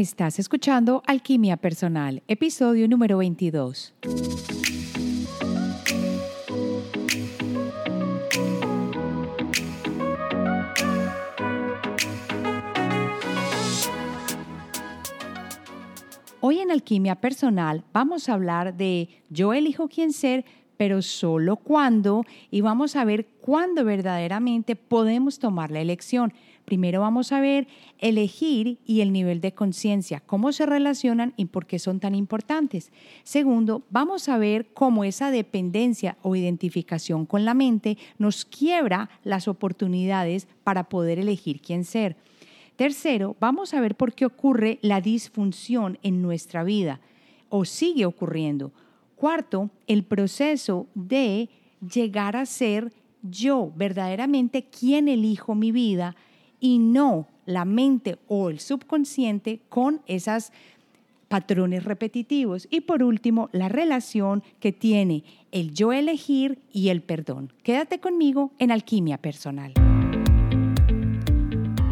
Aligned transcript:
estás 0.00 0.38
escuchando 0.38 1.02
Alquimia 1.06 1.56
Personal, 1.56 2.22
episodio 2.28 2.86
número 2.86 3.16
22. 3.16 3.94
Hoy 16.40 16.58
en 16.58 16.70
Alquimia 16.70 17.14
Personal 17.14 17.82
vamos 17.94 18.28
a 18.28 18.34
hablar 18.34 18.76
de 18.76 19.08
yo 19.30 19.54
elijo 19.54 19.88
quién 19.88 20.12
ser, 20.12 20.44
pero 20.76 21.02
solo 21.02 21.56
cuando, 21.56 22.24
y 22.50 22.60
vamos 22.60 22.96
a 22.96 23.04
ver 23.04 23.26
cuándo 23.40 23.84
verdaderamente 23.84 24.76
podemos 24.76 25.38
tomar 25.38 25.70
la 25.70 25.80
elección. 25.80 26.32
Primero 26.64 27.00
vamos 27.00 27.30
a 27.30 27.40
ver 27.40 27.68
elegir 27.98 28.78
y 28.84 29.00
el 29.00 29.12
nivel 29.12 29.40
de 29.40 29.52
conciencia, 29.52 30.20
cómo 30.26 30.52
se 30.52 30.66
relacionan 30.66 31.32
y 31.36 31.46
por 31.46 31.64
qué 31.64 31.78
son 31.78 32.00
tan 32.00 32.16
importantes. 32.16 32.90
Segundo, 33.22 33.82
vamos 33.88 34.28
a 34.28 34.36
ver 34.36 34.66
cómo 34.74 35.04
esa 35.04 35.30
dependencia 35.30 36.16
o 36.22 36.34
identificación 36.34 37.24
con 37.24 37.44
la 37.44 37.54
mente 37.54 37.98
nos 38.18 38.44
quiebra 38.44 39.10
las 39.22 39.46
oportunidades 39.46 40.48
para 40.64 40.88
poder 40.88 41.20
elegir 41.20 41.60
quién 41.60 41.84
ser. 41.84 42.16
Tercero, 42.74 43.36
vamos 43.40 43.72
a 43.72 43.80
ver 43.80 43.94
por 43.94 44.12
qué 44.12 44.26
ocurre 44.26 44.78
la 44.82 45.00
disfunción 45.00 45.98
en 46.02 46.20
nuestra 46.20 46.64
vida 46.64 47.00
o 47.48 47.64
sigue 47.64 48.04
ocurriendo. 48.06 48.72
Cuarto, 49.16 49.70
el 49.86 50.04
proceso 50.04 50.86
de 50.94 51.48
llegar 51.80 52.36
a 52.36 52.46
ser 52.46 52.92
yo 53.22 53.72
verdaderamente 53.74 54.64
quien 54.64 55.08
elijo 55.08 55.54
mi 55.54 55.72
vida 55.72 56.14
y 56.60 56.78
no 56.78 57.26
la 57.46 57.64
mente 57.64 58.18
o 58.28 58.50
el 58.50 58.60
subconsciente 58.60 59.60
con 59.68 60.02
esos 60.06 60.52
patrones 61.28 61.84
repetitivos. 61.84 62.68
Y 62.70 62.82
por 62.82 63.02
último, 63.02 63.48
la 63.52 63.68
relación 63.68 64.42
que 64.60 64.72
tiene 64.72 65.24
el 65.50 65.72
yo 65.72 65.92
elegir 65.92 66.58
y 66.70 66.90
el 66.90 67.02
perdón. 67.02 67.52
Quédate 67.62 67.98
conmigo 67.98 68.52
en 68.58 68.70
Alquimia 68.70 69.18
Personal. 69.18 69.72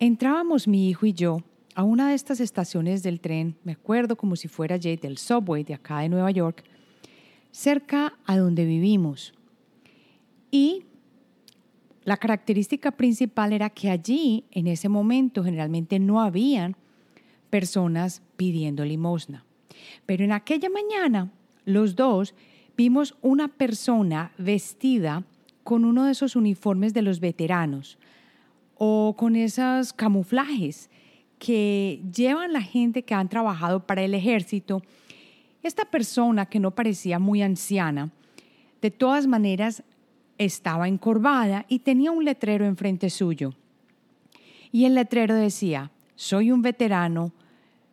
Entrábamos 0.00 0.68
mi 0.68 0.88
hijo 0.88 1.06
y 1.06 1.12
yo 1.12 1.42
a 1.74 1.82
una 1.82 2.08
de 2.08 2.14
estas 2.14 2.38
estaciones 2.38 3.02
del 3.02 3.20
tren, 3.20 3.56
me 3.64 3.72
acuerdo 3.72 4.16
como 4.16 4.36
si 4.36 4.46
fuera 4.46 4.78
Jay 4.80 4.96
del 4.96 5.18
subway 5.18 5.64
de 5.64 5.74
acá 5.74 6.00
de 6.00 6.08
Nueva 6.08 6.30
York, 6.30 6.62
cerca 7.50 8.14
a 8.24 8.36
donde 8.36 8.64
vivimos. 8.64 9.34
Y 10.50 10.84
la 12.04 12.16
característica 12.16 12.92
principal 12.92 13.52
era 13.52 13.70
que 13.70 13.90
allí, 13.90 14.44
en 14.52 14.68
ese 14.68 14.88
momento, 14.88 15.42
generalmente 15.42 15.98
no 15.98 16.20
habían 16.20 16.76
personas 17.50 18.22
pidiendo 18.36 18.84
limosna. 18.84 19.44
Pero 20.06 20.24
en 20.24 20.32
aquella 20.32 20.68
mañana, 20.70 21.32
los 21.64 21.96
dos 21.96 22.34
vimos 22.76 23.16
una 23.20 23.48
persona 23.48 24.32
vestida 24.38 25.24
con 25.64 25.84
uno 25.84 26.04
de 26.04 26.12
esos 26.12 26.36
uniformes 26.36 26.94
de 26.94 27.02
los 27.02 27.20
veteranos, 27.20 27.98
o 28.78 29.14
con 29.18 29.36
esos 29.36 29.92
camuflajes 29.92 30.88
que 31.38 32.02
llevan 32.14 32.52
la 32.52 32.62
gente 32.62 33.02
que 33.02 33.14
han 33.14 33.28
trabajado 33.28 33.86
para 33.86 34.02
el 34.02 34.14
ejército. 34.14 34.82
Esta 35.62 35.84
persona 35.84 36.46
que 36.46 36.60
no 36.60 36.70
parecía 36.70 37.18
muy 37.18 37.42
anciana, 37.42 38.10
de 38.80 38.90
todas 38.90 39.26
maneras 39.26 39.82
estaba 40.38 40.88
encorvada 40.88 41.66
y 41.68 41.80
tenía 41.80 42.12
un 42.12 42.24
letrero 42.24 42.64
enfrente 42.64 43.10
suyo. 43.10 43.54
Y 44.70 44.84
el 44.84 44.94
letrero 44.94 45.34
decía, 45.34 45.90
soy 46.14 46.52
un 46.52 46.62
veterano 46.62 47.32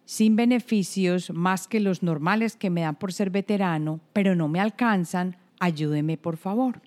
sin 0.05 0.35
beneficios 0.35 1.31
más 1.31 1.67
que 1.67 1.79
los 1.79 2.03
normales 2.03 2.55
que 2.55 2.69
me 2.69 2.81
dan 2.81 2.95
por 2.95 3.11
ser 3.11 3.31
veterano, 3.31 3.99
pero 4.13 4.35
no 4.35 4.47
me 4.47 4.59
alcanzan, 4.59 5.35
ayúdeme 5.59 6.17
por 6.17 6.37
favor. 6.37 6.81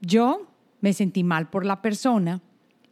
Yo 0.00 0.47
me 0.80 0.92
sentí 0.92 1.24
mal 1.24 1.50
por 1.50 1.64
la 1.64 1.82
persona 1.82 2.40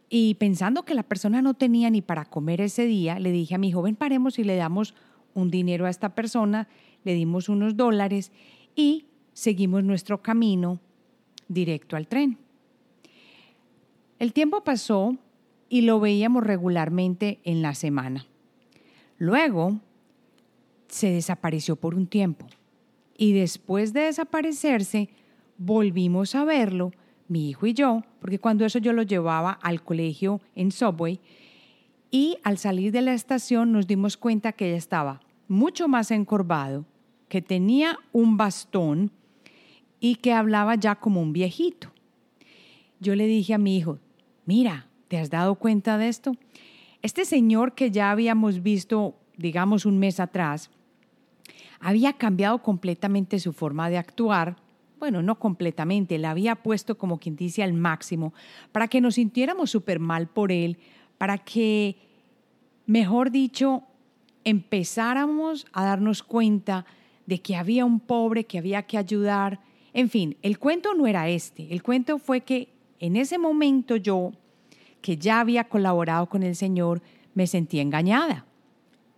y 0.09 0.35
pensando 0.35 0.83
que 0.83 0.95
la 0.95 1.03
persona 1.03 1.41
no 1.41 1.53
tenía 1.53 1.89
ni 1.89 2.01
para 2.01 2.25
comer 2.25 2.61
ese 2.61 2.85
día, 2.85 3.19
le 3.19 3.31
dije 3.31 3.55
a 3.55 3.59
mi 3.59 3.71
joven, 3.71 3.95
paremos 3.95 4.39
y 4.39 4.43
le 4.43 4.55
damos 4.55 4.93
un 5.33 5.51
dinero 5.51 5.85
a 5.85 5.89
esta 5.89 6.15
persona, 6.15 6.67
le 7.03 7.13
dimos 7.13 7.49
unos 7.49 7.75
dólares 7.75 8.31
y 8.75 9.05
seguimos 9.33 9.83
nuestro 9.83 10.21
camino 10.21 10.79
directo 11.47 11.95
al 11.95 12.07
tren. 12.07 12.37
El 14.19 14.33
tiempo 14.33 14.63
pasó 14.63 15.15
y 15.69 15.81
lo 15.81 15.99
veíamos 15.99 16.43
regularmente 16.43 17.39
en 17.43 17.61
la 17.61 17.75
semana. 17.75 18.25
Luego 19.17 19.79
se 20.87 21.11
desapareció 21.11 21.75
por 21.75 21.95
un 21.95 22.07
tiempo 22.07 22.47
y 23.17 23.33
después 23.33 23.93
de 23.93 24.01
desaparecerse 24.01 25.09
volvimos 25.57 26.35
a 26.35 26.45
verlo 26.45 26.91
mi 27.27 27.49
hijo 27.49 27.65
y 27.65 27.73
yo, 27.73 28.03
porque 28.19 28.39
cuando 28.39 28.65
eso 28.65 28.79
yo 28.79 28.93
lo 28.93 29.03
llevaba 29.03 29.51
al 29.61 29.83
colegio 29.83 30.41
en 30.55 30.71
subway 30.71 31.19
y 32.11 32.37
al 32.43 32.57
salir 32.57 32.91
de 32.91 33.01
la 33.01 33.13
estación 33.13 33.71
nos 33.71 33.87
dimos 33.87 34.17
cuenta 34.17 34.53
que 34.53 34.69
ella 34.69 34.77
estaba 34.77 35.21
mucho 35.47 35.87
más 35.87 36.11
encorvado, 36.11 36.85
que 37.29 37.41
tenía 37.41 37.99
un 38.11 38.37
bastón 38.37 39.11
y 39.99 40.15
que 40.15 40.33
hablaba 40.33 40.75
ya 40.75 40.95
como 40.95 41.21
un 41.21 41.33
viejito. 41.33 41.91
Yo 42.99 43.15
le 43.15 43.27
dije 43.27 43.53
a 43.53 43.57
mi 43.57 43.77
hijo, 43.77 43.99
mira, 44.45 44.87
¿te 45.07 45.17
has 45.17 45.29
dado 45.29 45.55
cuenta 45.55 45.97
de 45.97 46.07
esto? 46.07 46.33
Este 47.01 47.25
señor 47.25 47.73
que 47.73 47.91
ya 47.91 48.11
habíamos 48.11 48.63
visto, 48.63 49.15
digamos, 49.37 49.85
un 49.85 49.97
mes 49.99 50.19
atrás, 50.19 50.69
había 51.79 52.13
cambiado 52.13 52.61
completamente 52.63 53.39
su 53.39 53.53
forma 53.53 53.89
de 53.89 53.97
actuar 53.97 54.55
bueno, 54.99 55.21
no 55.21 55.39
completamente, 55.39 56.17
la 56.17 56.31
había 56.31 56.55
puesto 56.55 56.97
como 56.97 57.19
quien 57.19 57.35
dice 57.35 57.63
al 57.63 57.73
máximo, 57.73 58.33
para 58.71 58.87
que 58.87 59.01
nos 59.01 59.15
sintiéramos 59.15 59.69
súper 59.71 59.99
mal 59.99 60.27
por 60.27 60.51
él, 60.51 60.77
para 61.17 61.37
que, 61.37 61.97
mejor 62.85 63.31
dicho, 63.31 63.83
empezáramos 64.43 65.65
a 65.73 65.83
darnos 65.83 66.23
cuenta 66.23 66.85
de 67.25 67.41
que 67.41 67.55
había 67.55 67.85
un 67.85 67.99
pobre 67.99 68.45
que 68.45 68.57
había 68.57 68.83
que 68.83 68.97
ayudar. 68.97 69.59
En 69.93 70.09
fin, 70.09 70.37
el 70.41 70.57
cuento 70.57 70.93
no 70.93 71.05
era 71.07 71.27
este, 71.29 71.73
el 71.73 71.83
cuento 71.83 72.17
fue 72.17 72.41
que 72.41 72.69
en 72.99 73.15
ese 73.15 73.37
momento 73.37 73.95
yo, 73.97 74.31
que 75.01 75.17
ya 75.17 75.39
había 75.39 75.65
colaborado 75.65 76.27
con 76.27 76.43
el 76.43 76.55
Señor, 76.55 77.01
me 77.33 77.45
sentí 77.45 77.79
engañada. 77.79 78.45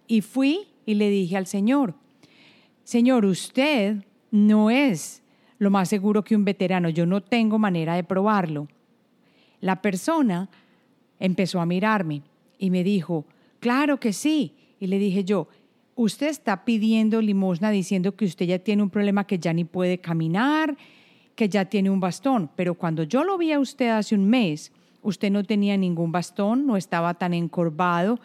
Y 0.07 0.21
fui 0.21 0.67
y 0.85 0.95
le 0.95 1.09
dije 1.09 1.37
al 1.37 1.45
Señor, 1.45 1.93
Señor, 2.83 3.25
usted 3.25 4.03
no 4.31 4.71
es 4.71 5.21
lo 5.59 5.69
más 5.69 5.89
seguro 5.89 6.23
que 6.23 6.35
un 6.35 6.45
veterano. 6.45 6.89
Yo 6.89 7.05
no 7.05 7.21
tengo 7.21 7.59
manera 7.59 7.95
de 7.95 8.03
probarlo. 8.03 8.67
La 9.61 9.81
persona 9.81 10.49
empezó 11.19 11.59
a 11.61 11.65
mirarme 11.65 12.23
y 12.57 12.71
me 12.71 12.83
dijo, 12.83 13.25
claro 13.59 13.99
que 13.99 14.13
sí. 14.13 14.55
Y 14.79 14.87
le 14.87 14.97
dije 14.97 15.23
yo, 15.23 15.49
usted 15.95 16.27
está 16.27 16.63
pidiendo 16.63 17.21
limosna 17.21 17.69
diciendo 17.69 18.15
que 18.15 18.25
usted 18.25 18.45
ya 18.45 18.59
tiene 18.59 18.81
un 18.81 18.89
problema 18.89 19.27
que 19.27 19.37
ya 19.37 19.53
ni 19.53 19.65
puede 19.65 19.99
caminar, 19.99 20.77
que 21.35 21.49
ya 21.49 21.65
tiene 21.65 21.89
un 21.89 21.99
bastón. 21.99 22.49
Pero 22.55 22.75
cuando 22.75 23.03
yo 23.03 23.25
lo 23.25 23.37
vi 23.37 23.51
a 23.51 23.59
usted 23.59 23.89
hace 23.89 24.15
un 24.15 24.29
mes, 24.29 24.71
usted 25.01 25.29
no 25.29 25.43
tenía 25.43 25.75
ningún 25.75 26.13
bastón, 26.13 26.65
no 26.65 26.77
estaba 26.77 27.15
tan 27.15 27.33
encorvado, 27.33 28.19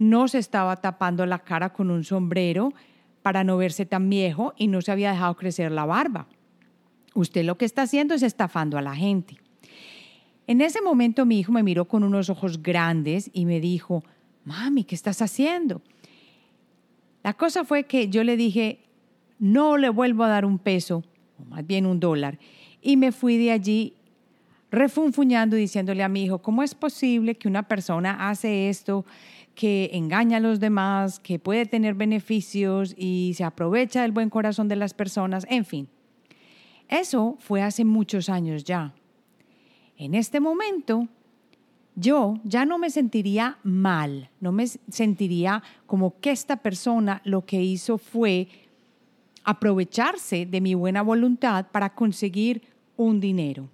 no 0.00 0.26
se 0.26 0.38
estaba 0.38 0.76
tapando 0.76 1.24
la 1.24 1.38
cara 1.38 1.72
con 1.72 1.92
un 1.92 2.02
sombrero 2.02 2.72
para 3.22 3.44
no 3.44 3.56
verse 3.56 3.86
tan 3.86 4.10
viejo 4.10 4.52
y 4.56 4.66
no 4.66 4.82
se 4.82 4.90
había 4.90 5.12
dejado 5.12 5.36
crecer 5.36 5.70
la 5.70 5.86
barba. 5.86 6.26
Usted 7.14 7.44
lo 7.44 7.56
que 7.56 7.64
está 7.64 7.82
haciendo 7.82 8.14
es 8.14 8.22
estafando 8.22 8.76
a 8.76 8.82
la 8.82 8.94
gente. 8.94 9.38
En 10.46 10.60
ese 10.60 10.82
momento 10.82 11.24
mi 11.24 11.38
hijo 11.38 11.52
me 11.52 11.62
miró 11.62 11.86
con 11.86 12.04
unos 12.04 12.28
ojos 12.28 12.62
grandes 12.62 13.30
y 13.32 13.46
me 13.46 13.60
dijo, 13.60 14.04
mami, 14.44 14.84
¿qué 14.84 14.94
estás 14.94 15.22
haciendo? 15.22 15.80
La 17.22 17.32
cosa 17.32 17.64
fue 17.64 17.84
que 17.84 18.08
yo 18.08 18.24
le 18.24 18.36
dije, 18.36 18.80
no 19.38 19.78
le 19.78 19.88
vuelvo 19.88 20.24
a 20.24 20.28
dar 20.28 20.44
un 20.44 20.58
peso, 20.58 21.02
o 21.38 21.44
más 21.46 21.66
bien 21.66 21.86
un 21.86 21.98
dólar, 21.98 22.38
y 22.82 22.98
me 22.98 23.12
fui 23.12 23.38
de 23.38 23.52
allí 23.52 23.94
refunfuñando 24.70 25.56
diciéndole 25.56 26.02
a 26.02 26.08
mi 26.08 26.24
hijo, 26.24 26.42
¿cómo 26.42 26.62
es 26.62 26.74
posible 26.74 27.36
que 27.36 27.48
una 27.48 27.62
persona 27.62 28.28
hace 28.28 28.68
esto 28.68 29.06
que 29.54 29.90
engaña 29.92 30.38
a 30.38 30.40
los 30.40 30.60
demás, 30.60 31.20
que 31.20 31.38
puede 31.38 31.66
tener 31.66 31.94
beneficios 31.94 32.94
y 32.98 33.32
se 33.36 33.44
aprovecha 33.44 34.02
del 34.02 34.12
buen 34.12 34.30
corazón 34.30 34.68
de 34.68 34.76
las 34.76 34.94
personas, 34.94 35.46
en 35.48 35.64
fin. 35.64 35.88
Eso 36.88 37.36
fue 37.40 37.62
hace 37.62 37.84
muchos 37.84 38.28
años 38.28 38.64
ya. 38.64 38.94
En 39.96 40.14
este 40.14 40.40
momento, 40.40 41.08
yo 41.94 42.40
ya 42.44 42.64
no 42.64 42.78
me 42.78 42.90
sentiría 42.90 43.58
mal, 43.62 44.30
no 44.40 44.52
me 44.52 44.66
sentiría 44.66 45.62
como 45.86 46.18
que 46.20 46.30
esta 46.30 46.56
persona 46.56 47.22
lo 47.24 47.44
que 47.44 47.62
hizo 47.62 47.98
fue 47.98 48.48
aprovecharse 49.44 50.46
de 50.46 50.60
mi 50.60 50.74
buena 50.74 51.02
voluntad 51.02 51.66
para 51.70 51.94
conseguir 51.94 52.62
un 52.96 53.20
dinero. 53.20 53.68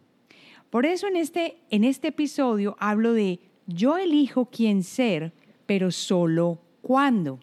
Por 0.69 0.87
eso 0.87 1.07
en 1.07 1.17
este, 1.17 1.57
en 1.71 1.85
este 1.85 2.09
episodio 2.09 2.77
hablo 2.79 3.13
de 3.13 3.41
yo 3.67 3.97
elijo 3.97 4.47
quién 4.47 4.83
ser, 4.83 5.33
pero 5.67 5.91
solo 5.91 6.61
cuándo. 6.83 7.41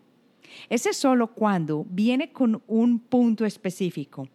Ese 0.70 0.94
solo 0.94 1.28
cuándo 1.28 1.86
viene 1.90 2.32
con 2.32 2.62
un 2.68 3.00
punto 3.00 3.46
específico 3.46 4.28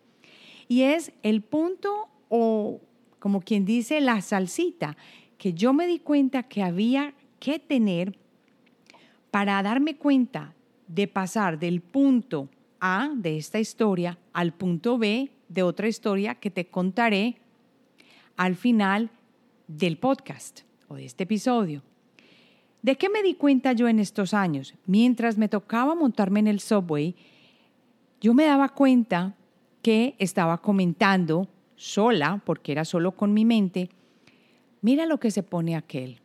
y 0.73 0.85
es 0.85 1.13
el 1.23 1.43
punto 1.43 2.09
o 2.31 2.81
como 3.19 3.43
quien 3.43 3.67
dice 3.67 4.01
la 4.01 4.23
salsita 4.23 4.97
que 5.37 5.53
yo 5.53 5.75
me 5.75 5.87
di 5.87 5.99
cuenta 5.99 6.45
que 6.45 6.63
había 6.63 7.13
que 7.41 7.59
tener 7.59 8.19
para 9.31 9.63
darme 9.63 9.97
cuenta 9.97 10.55
de 10.89 11.09
pasar 11.09 11.59
del 11.59 11.83
punto 11.83 12.49
A 12.81 13.11
de 13.15 13.37
esta 13.37 13.61
historia 13.61 14.19
al 14.33 14.55
punto 14.55 14.97
B 14.97 15.31
de 15.47 15.63
otra 15.63 15.89
historia 15.89 16.37
que 16.37 16.51
te 16.51 16.65
contaré 16.65 17.37
al 18.39 18.57
final 18.57 19.11
del 19.69 19.99
podcast 19.99 20.61
o 20.89 20.95
de 20.95 21.05
este 21.05 21.25
episodio. 21.25 21.83
¿De 22.81 22.97
qué 22.97 23.11
me 23.11 23.23
di 23.23 23.35
cuenta 23.35 23.75
yo 23.75 23.89
en 23.89 23.99
estos 23.99 24.33
años? 24.33 24.73
Mientras 24.87 25.37
me 25.37 25.51
tocaba 25.51 25.95
montarme 25.95 26.41
en 26.41 26.47
el 26.47 26.61
subway, 26.61 27.15
yo 28.23 28.33
me 28.33 28.47
daba 28.47 28.71
cuenta 28.71 29.37
que 29.82 30.14
estaba 30.19 30.62
comentando 30.62 31.49
sola, 31.76 32.40
porque 32.44 32.73
era 32.73 32.84
solo 32.84 33.12
con 33.12 33.34
mi 33.34 33.44
mente, 33.44 33.90
mira 34.81 35.05
lo 35.06 35.19
que 35.19 35.31
se 35.31 35.43
pone 35.43 35.76
aquel. 35.76 36.20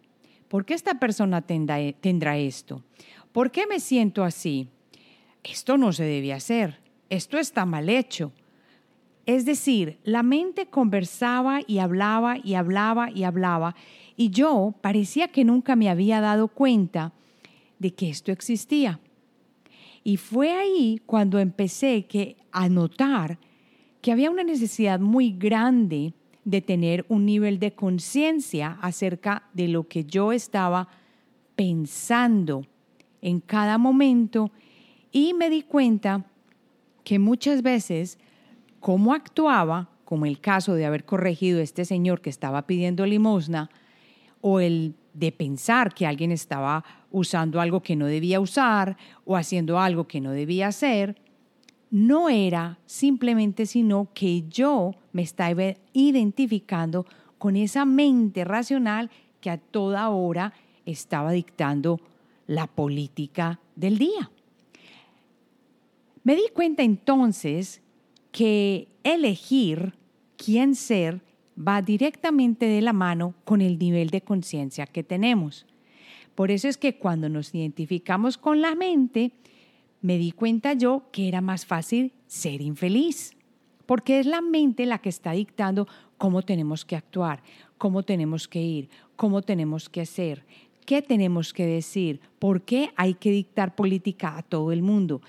¿Por 0.47 0.65
qué 0.65 0.75
esta 0.75 0.99
persona 0.99 1.41
tendrá, 1.41 2.37
esto? 2.37 2.83
¿Por 3.31 3.51
qué 3.51 3.67
me 3.67 3.79
siento 3.79 4.23
así? 4.23 4.69
Esto 5.43 5.77
no 5.77 5.91
se 5.91 6.03
debe 6.03 6.33
hacer. 6.33 6.79
Esto 7.09 7.37
está 7.37 7.65
mal 7.65 7.89
hecho. 7.89 8.31
Es 9.25 9.45
decir, 9.45 9.99
la 10.03 10.23
mente 10.23 10.67
conversaba 10.67 11.59
y 11.67 11.79
hablaba 11.79 12.37
y 12.41 12.53
hablaba 12.53 13.11
y 13.11 13.23
hablaba 13.23 13.75
y 14.15 14.31
yo 14.31 14.73
parecía 14.81 15.27
que 15.27 15.45
nunca 15.45 15.75
me 15.75 15.89
había 15.89 16.19
dado 16.21 16.47
cuenta 16.47 17.13
de 17.77 17.93
que 17.93 18.09
esto 18.09 18.31
existía. 18.31 18.99
Y 20.03 20.17
fue 20.17 20.51
ahí 20.53 21.01
cuando 21.05 21.39
empecé 21.39 22.07
que, 22.07 22.37
a 22.51 22.67
notar 22.67 23.37
que 24.01 24.11
había 24.11 24.31
una 24.31 24.43
necesidad 24.43 24.99
muy 24.99 25.31
grande 25.31 26.13
de 26.43 26.61
tener 26.61 27.05
un 27.09 27.25
nivel 27.25 27.59
de 27.59 27.73
conciencia 27.73 28.77
acerca 28.81 29.43
de 29.53 29.67
lo 29.67 29.87
que 29.87 30.05
yo 30.05 30.31
estaba 30.31 30.87
pensando 31.55 32.65
en 33.21 33.41
cada 33.41 33.77
momento 33.77 34.51
y 35.11 35.33
me 35.33 35.49
di 35.49 35.63
cuenta 35.63 36.25
que 37.03 37.19
muchas 37.19 37.61
veces 37.63 38.17
cómo 38.79 39.13
actuaba, 39.13 39.89
como 40.05 40.25
el 40.25 40.39
caso 40.39 40.75
de 40.75 40.85
haber 40.85 41.03
corregido 41.03 41.59
a 41.59 41.63
este 41.63 41.83
señor 41.83 42.21
que 42.21 42.29
estaba 42.29 42.67
pidiendo 42.67 43.05
limosna, 43.05 43.69
o 44.41 44.59
el 44.59 44.95
de 45.13 45.31
pensar 45.31 45.93
que 45.93 46.05
alguien 46.05 46.31
estaba 46.31 46.85
usando 47.11 47.59
algo 47.59 47.81
que 47.81 47.95
no 47.95 48.05
debía 48.05 48.39
usar 48.39 48.95
o 49.25 49.35
haciendo 49.35 49.79
algo 49.79 50.07
que 50.07 50.21
no 50.21 50.31
debía 50.31 50.67
hacer, 50.67 51.17
no 51.89 52.29
era 52.29 52.79
simplemente 52.85 53.65
sino 53.65 54.09
que 54.13 54.47
yo 54.49 54.95
me 55.11 55.21
estaba 55.21 55.73
identificando 55.93 57.05
con 57.37 57.55
esa 57.55 57.85
mente 57.85 58.43
racional 58.43 59.09
que 59.39 59.49
a 59.49 59.57
toda 59.57 60.09
hora 60.09 60.53
estaba 60.85 61.31
dictando 61.31 61.99
la 62.47 62.67
política 62.67 63.59
del 63.75 63.97
día. 63.97 64.31
Me 66.23 66.35
di 66.35 66.49
cuenta 66.53 66.83
entonces 66.83 67.81
que 68.31 68.87
elegir 69.03 69.93
quién 70.35 70.75
ser 70.75 71.21
va 71.57 71.81
directamente 71.81 72.65
de 72.65 72.81
la 72.81 72.93
mano 72.93 73.33
con 73.45 73.61
el 73.61 73.79
nivel 73.79 74.09
de 74.09 74.21
conciencia 74.21 74.85
que 74.85 75.03
tenemos. 75.03 75.65
Por 76.35 76.51
eso 76.51 76.67
es 76.67 76.77
que 76.77 76.97
cuando 76.97 77.29
nos 77.29 77.55
identificamos 77.55 78.37
con 78.37 78.61
la 78.61 78.75
mente, 78.75 79.31
me 80.01 80.17
di 80.17 80.31
cuenta 80.31 80.73
yo 80.73 81.03
que 81.11 81.27
era 81.27 81.41
más 81.41 81.65
fácil 81.65 82.13
ser 82.27 82.61
infeliz, 82.61 83.31
porque 83.85 84.19
es 84.19 84.25
la 84.25 84.41
mente 84.41 84.85
la 84.85 84.99
que 84.99 85.09
está 85.09 85.31
dictando 85.31 85.87
cómo 86.17 86.41
tenemos 86.41 86.85
que 86.85 86.95
actuar, 86.95 87.41
cómo 87.77 88.03
tenemos 88.03 88.47
que 88.47 88.61
ir, 88.61 88.89
cómo 89.15 89.41
tenemos 89.41 89.89
que 89.89 90.01
hacer, 90.01 90.45
qué 90.85 91.01
tenemos 91.01 91.53
que 91.53 91.65
decir, 91.65 92.19
por 92.39 92.61
qué 92.61 92.91
hay 92.95 93.13
que 93.13 93.31
dictar 93.31 93.75
política 93.75 94.37
a 94.37 94.43
todo 94.43 94.71
el 94.71 94.81
mundo. 94.81 95.21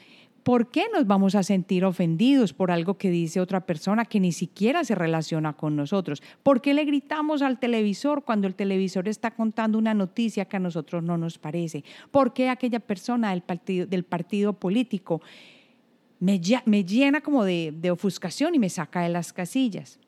¿Por 0.49 0.71
qué 0.71 0.87
nos 0.91 1.06
vamos 1.06 1.35
a 1.35 1.43
sentir 1.43 1.85
ofendidos 1.85 2.55
por 2.55 2.71
algo 2.71 2.97
que 2.97 3.11
dice 3.11 3.39
otra 3.39 3.67
persona 3.67 4.06
que 4.06 4.19
ni 4.19 4.33
siquiera 4.33 4.83
se 4.83 4.95
relaciona 4.95 5.53
con 5.53 5.77
nosotros? 5.77 6.23
¿Por 6.43 6.62
qué 6.62 6.73
le 6.73 6.87
gritamos 6.87 7.43
al 7.43 7.61
televisor 7.61 8.25
cuando 8.25 8.47
el 8.47 8.55
televisor 8.55 9.09
está 9.09 9.31
contando 9.31 9.77
una 9.77 9.93
noticia 9.93 10.47
que 10.47 10.56
a 10.56 10.61
nosotros 10.61 11.03
no 11.03 11.19
nos 11.19 11.37
parece? 11.37 11.85
¿Por 12.11 12.33
qué 12.33 12.49
aquella 12.49 12.81
persona 12.81 13.33
del 13.33 13.43
partido, 13.43 13.87
del 13.87 14.05
partido 14.05 14.55
político 14.55 15.21
me, 16.19 16.41
llena 16.41 17.21
como 17.21 17.45
de 17.45 17.91
ofuscación 17.91 18.55
y 18.55 18.59
me 18.59 18.71
saca 18.71 19.03
de 19.03 19.11
las 19.11 19.35
casillas? 19.35 20.00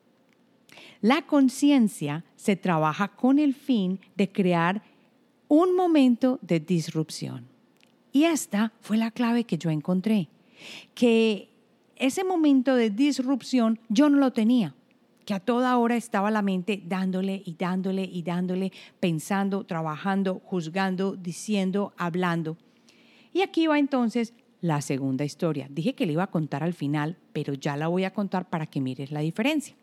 La 1.01 1.21
conciencia 1.21 2.25
se 2.35 2.55
trabaja 2.55 3.09
con 3.09 3.37
el 3.37 3.53
fin 3.53 3.99
de 4.15 4.31
crear 4.31 4.81
un 5.47 5.75
momento 5.75 6.39
de 6.41 6.59
disrupción. 6.59 7.50
Y 8.11 8.25
esta 8.25 8.73
fue 8.81 8.97
la 8.97 9.11
clave 9.11 9.45
que 9.45 9.57
yo 9.57 9.69
encontré, 9.69 10.29
que 10.93 11.49
ese 11.95 12.23
momento 12.23 12.75
de 12.75 12.89
disrupción 12.89 13.79
yo 13.89 14.09
no 14.09 14.17
lo 14.17 14.33
tenía, 14.33 14.75
que 15.25 15.33
a 15.33 15.39
toda 15.39 15.77
hora 15.77 15.95
estaba 15.95 16.31
la 16.31 16.41
mente 16.41 16.81
dándole 16.85 17.41
y 17.45 17.53
dándole 17.53 18.03
y 18.03 18.23
dándole, 18.23 18.71
pensando, 18.99 19.63
trabajando, 19.63 20.41
juzgando, 20.43 21.15
diciendo, 21.15 21.93
hablando. 21.97 22.57
Y 23.33 23.41
aquí 23.41 23.67
va 23.67 23.79
entonces 23.79 24.33
la 24.61 24.81
segunda 24.81 25.25
historia. 25.25 25.67
Dije 25.69 25.93
que 25.93 26.05
le 26.05 26.13
iba 26.13 26.23
a 26.23 26.31
contar 26.31 26.63
al 26.63 26.73
final, 26.73 27.17
pero 27.33 27.53
ya 27.53 27.77
la 27.77 27.87
voy 27.87 28.03
a 28.03 28.13
contar 28.13 28.49
para 28.49 28.65
que 28.65 28.81
mires 28.81 29.11
la 29.11 29.21
diferencia. 29.21 29.75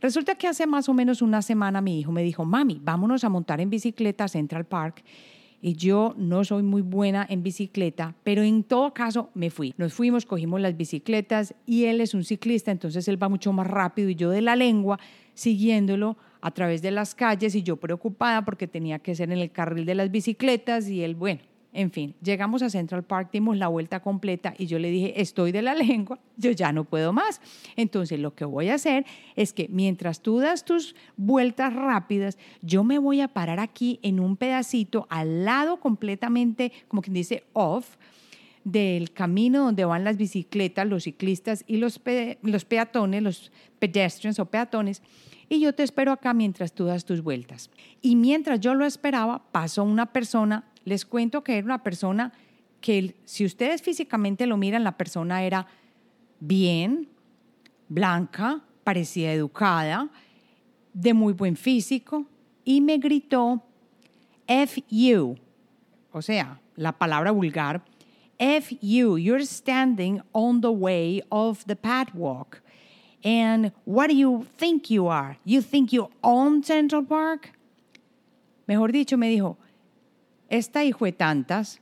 Resulta 0.00 0.34
que 0.34 0.48
hace 0.48 0.66
más 0.66 0.88
o 0.88 0.94
menos 0.94 1.22
una 1.22 1.42
semana 1.42 1.80
mi 1.80 2.00
hijo 2.00 2.10
me 2.10 2.22
dijo, 2.22 2.44
mami, 2.44 2.80
vámonos 2.82 3.22
a 3.24 3.28
montar 3.28 3.60
en 3.60 3.70
bicicleta 3.70 4.24
a 4.24 4.28
Central 4.28 4.64
Park 4.64 5.04
y 5.62 5.74
yo 5.74 6.14
no 6.18 6.44
soy 6.44 6.64
muy 6.64 6.82
buena 6.82 7.24
en 7.30 7.44
bicicleta, 7.44 8.16
pero 8.24 8.42
en 8.42 8.64
todo 8.64 8.92
caso 8.92 9.30
me 9.32 9.48
fui. 9.48 9.72
Nos 9.78 9.94
fuimos, 9.94 10.26
cogimos 10.26 10.60
las 10.60 10.76
bicicletas 10.76 11.54
y 11.64 11.84
él 11.84 12.00
es 12.00 12.14
un 12.14 12.24
ciclista, 12.24 12.72
entonces 12.72 13.06
él 13.06 13.22
va 13.22 13.28
mucho 13.28 13.52
más 13.52 13.68
rápido 13.68 14.10
y 14.10 14.16
yo 14.16 14.28
de 14.30 14.42
la 14.42 14.56
lengua 14.56 14.98
siguiéndolo 15.34 16.18
a 16.40 16.50
través 16.50 16.82
de 16.82 16.90
las 16.90 17.14
calles 17.14 17.54
y 17.54 17.62
yo 17.62 17.76
preocupada 17.76 18.44
porque 18.44 18.66
tenía 18.66 18.98
que 18.98 19.14
ser 19.14 19.30
en 19.30 19.38
el 19.38 19.52
carril 19.52 19.86
de 19.86 19.94
las 19.94 20.10
bicicletas 20.10 20.88
y 20.88 21.04
él, 21.04 21.14
bueno, 21.14 21.40
en 21.74 21.90
fin, 21.90 22.14
llegamos 22.22 22.60
a 22.62 22.68
Central 22.68 23.02
Park, 23.02 23.30
dimos 23.32 23.56
la 23.56 23.68
vuelta 23.68 24.00
completa 24.00 24.54
y 24.58 24.66
yo 24.66 24.78
le 24.78 24.90
dije, 24.90 25.20
estoy 25.20 25.52
de 25.52 25.62
la 25.62 25.74
lengua, 25.74 26.18
yo 26.36 26.50
ya 26.50 26.70
no 26.72 26.84
puedo 26.84 27.12
más. 27.12 27.40
Entonces 27.76 28.20
lo 28.20 28.34
que 28.34 28.44
voy 28.44 28.68
a 28.68 28.74
hacer 28.74 29.06
es 29.36 29.54
que 29.54 29.68
mientras 29.68 30.20
tú 30.20 30.38
das 30.38 30.64
tus 30.64 30.94
vueltas 31.16 31.72
rápidas, 31.72 32.36
yo 32.60 32.84
me 32.84 32.98
voy 32.98 33.22
a 33.22 33.28
parar 33.28 33.58
aquí 33.58 34.00
en 34.02 34.20
un 34.20 34.36
pedacito 34.36 35.06
al 35.08 35.44
lado 35.44 35.80
completamente, 35.80 36.72
como 36.88 37.00
quien 37.00 37.14
dice, 37.14 37.44
off 37.54 37.96
del 38.64 39.12
camino 39.12 39.64
donde 39.64 39.84
van 39.84 40.04
las 40.04 40.18
bicicletas, 40.18 40.86
los 40.86 41.04
ciclistas 41.04 41.64
y 41.66 41.78
los, 41.78 42.00
los 42.42 42.64
peatones, 42.64 43.22
los 43.22 43.52
pedestrians 43.78 44.38
o 44.38 44.46
peatones, 44.46 45.02
y 45.48 45.60
yo 45.60 45.74
te 45.74 45.82
espero 45.82 46.12
acá 46.12 46.32
mientras 46.32 46.72
tú 46.72 46.84
das 46.84 47.04
tus 47.04 47.22
vueltas. 47.22 47.70
Y 48.00 48.16
mientras 48.16 48.60
yo 48.60 48.74
lo 48.74 48.86
esperaba, 48.86 49.42
pasó 49.52 49.84
una 49.84 50.12
persona 50.12 50.64
les 50.84 51.04
cuento 51.04 51.42
que 51.42 51.58
era 51.58 51.64
una 51.64 51.82
persona 51.82 52.32
que 52.80 53.14
si 53.24 53.44
ustedes 53.44 53.82
físicamente 53.82 54.46
lo 54.46 54.56
miran, 54.56 54.84
la 54.84 54.96
persona 54.96 55.44
era 55.44 55.66
bien, 56.40 57.08
blanca, 57.88 58.62
parecía 58.84 59.32
educada, 59.32 60.10
de 60.92 61.14
muy 61.14 61.32
buen 61.32 61.56
físico, 61.56 62.26
y 62.64 62.80
me 62.80 62.98
gritó, 62.98 63.62
F 64.46 64.82
you, 64.88 65.36
o 66.10 66.20
sea, 66.20 66.60
la 66.76 66.92
palabra 66.92 67.30
vulgar, 67.30 67.82
F 68.38 68.76
you, 68.80 69.16
you're 69.16 69.46
standing 69.46 70.20
on 70.32 70.60
the 70.60 70.70
way 70.70 71.22
of 71.30 71.64
the 71.66 71.76
padwalk. 71.76 72.60
And 73.24 73.72
what 73.84 74.08
do 74.08 74.16
you 74.16 74.46
think 74.58 74.90
you 74.90 75.08
are? 75.08 75.38
You 75.44 75.62
think 75.62 75.92
you 75.92 76.10
own 76.22 76.64
Central 76.64 77.04
Park? 77.04 77.52
Mejor 78.66 78.90
dicho, 78.90 79.16
me 79.16 79.28
dijo, 79.28 79.56
esta 80.52 80.84
hijo 80.84 81.06
de 81.06 81.12
tantas 81.12 81.80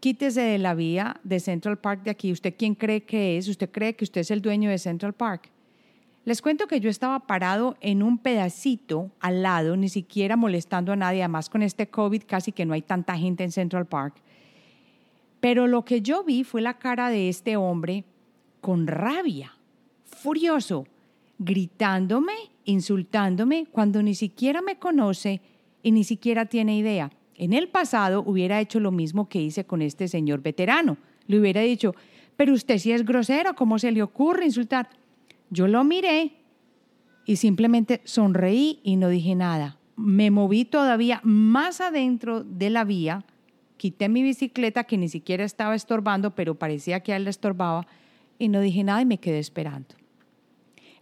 quítese 0.00 0.40
de 0.40 0.58
la 0.58 0.74
vía 0.74 1.20
de 1.22 1.38
Central 1.38 1.78
Park 1.78 2.02
de 2.02 2.10
aquí. 2.10 2.32
¿Usted 2.32 2.54
quién 2.58 2.74
cree 2.74 3.02
que 3.02 3.38
es? 3.38 3.46
¿Usted 3.46 3.70
cree 3.70 3.94
que 3.94 4.04
usted 4.04 4.22
es 4.22 4.32
el 4.32 4.42
dueño 4.42 4.70
de 4.70 4.78
Central 4.78 5.12
Park? 5.12 5.50
Les 6.24 6.42
cuento 6.42 6.66
que 6.66 6.80
yo 6.80 6.90
estaba 6.90 7.20
parado 7.20 7.76
en 7.80 8.02
un 8.02 8.18
pedacito 8.18 9.12
al 9.20 9.42
lado, 9.42 9.76
ni 9.76 9.88
siquiera 9.88 10.36
molestando 10.36 10.92
a 10.92 10.96
nadie, 10.96 11.22
además 11.22 11.48
con 11.48 11.62
este 11.62 11.88
COVID 11.88 12.24
casi 12.26 12.50
que 12.50 12.66
no 12.66 12.74
hay 12.74 12.82
tanta 12.82 13.16
gente 13.16 13.44
en 13.44 13.52
Central 13.52 13.86
Park. 13.86 14.16
Pero 15.38 15.68
lo 15.68 15.84
que 15.84 16.02
yo 16.02 16.24
vi 16.24 16.42
fue 16.42 16.60
la 16.60 16.74
cara 16.74 17.10
de 17.10 17.28
este 17.28 17.56
hombre 17.56 18.04
con 18.60 18.88
rabia, 18.88 19.56
furioso, 20.04 20.86
gritándome, 21.38 22.34
insultándome, 22.64 23.66
cuando 23.70 24.02
ni 24.02 24.16
siquiera 24.16 24.60
me 24.60 24.76
conoce 24.76 25.40
y 25.84 25.92
ni 25.92 26.02
siquiera 26.02 26.46
tiene 26.46 26.76
idea. 26.76 27.12
En 27.38 27.52
el 27.52 27.68
pasado 27.68 28.24
hubiera 28.26 28.60
hecho 28.60 28.80
lo 28.80 28.90
mismo 28.90 29.28
que 29.28 29.40
hice 29.40 29.64
con 29.64 29.80
este 29.80 30.08
señor 30.08 30.42
veterano. 30.42 30.98
Le 31.28 31.38
hubiera 31.38 31.60
dicho, 31.60 31.94
pero 32.36 32.52
usted 32.52 32.78
sí 32.78 32.90
es 32.90 33.04
grosero, 33.04 33.54
¿cómo 33.54 33.78
se 33.78 33.92
le 33.92 34.02
ocurre 34.02 34.44
insultar? 34.44 34.90
Yo 35.48 35.68
lo 35.68 35.84
miré 35.84 36.32
y 37.24 37.36
simplemente 37.36 38.00
sonreí 38.04 38.80
y 38.82 38.96
no 38.96 39.08
dije 39.08 39.36
nada. 39.36 39.78
Me 39.96 40.32
moví 40.32 40.64
todavía 40.64 41.20
más 41.22 41.80
adentro 41.80 42.42
de 42.42 42.70
la 42.70 42.84
vía, 42.84 43.24
quité 43.76 44.08
mi 44.08 44.22
bicicleta 44.22 44.84
que 44.84 44.98
ni 44.98 45.08
siquiera 45.08 45.44
estaba 45.44 45.76
estorbando, 45.76 46.34
pero 46.34 46.56
parecía 46.56 47.00
que 47.00 47.12
a 47.12 47.16
él 47.16 47.24
le 47.24 47.30
estorbaba, 47.30 47.86
y 48.38 48.48
no 48.48 48.60
dije 48.60 48.82
nada 48.82 49.00
y 49.00 49.06
me 49.06 49.18
quedé 49.18 49.38
esperando. 49.38 49.94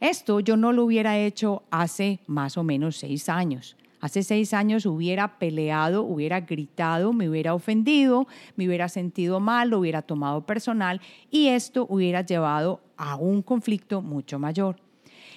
Esto 0.01 0.41
yo 0.41 0.57
no 0.57 0.73
lo 0.73 0.85
hubiera 0.85 1.19
hecho 1.19 1.63
hace 1.71 2.21
más 2.27 2.59
o 2.59 2.63
menos 2.63 2.97
seis 2.97 3.29
años. 3.29 3.77
Hace 4.01 4.23
seis 4.23 4.53
años 4.53 4.85
hubiera 4.85 5.39
peleado, 5.39 6.03
hubiera 6.03 6.41
gritado, 6.41 7.13
me 7.13 7.29
hubiera 7.29 7.55
ofendido, 7.55 8.27
me 8.55 8.67
hubiera 8.67 8.89
sentido 8.89 9.41
mal, 9.41 9.71
lo 9.71 9.79
hubiera 9.79 10.03
tomado 10.03 10.45
personal 10.45 11.01
y 11.31 11.49
esto 11.49 11.87
hubiera 11.89 12.21
llevado 12.21 12.81
a 12.97 13.17
un 13.17 13.43
conflicto 13.43 14.03
mucho 14.03 14.39
mayor. 14.39 14.77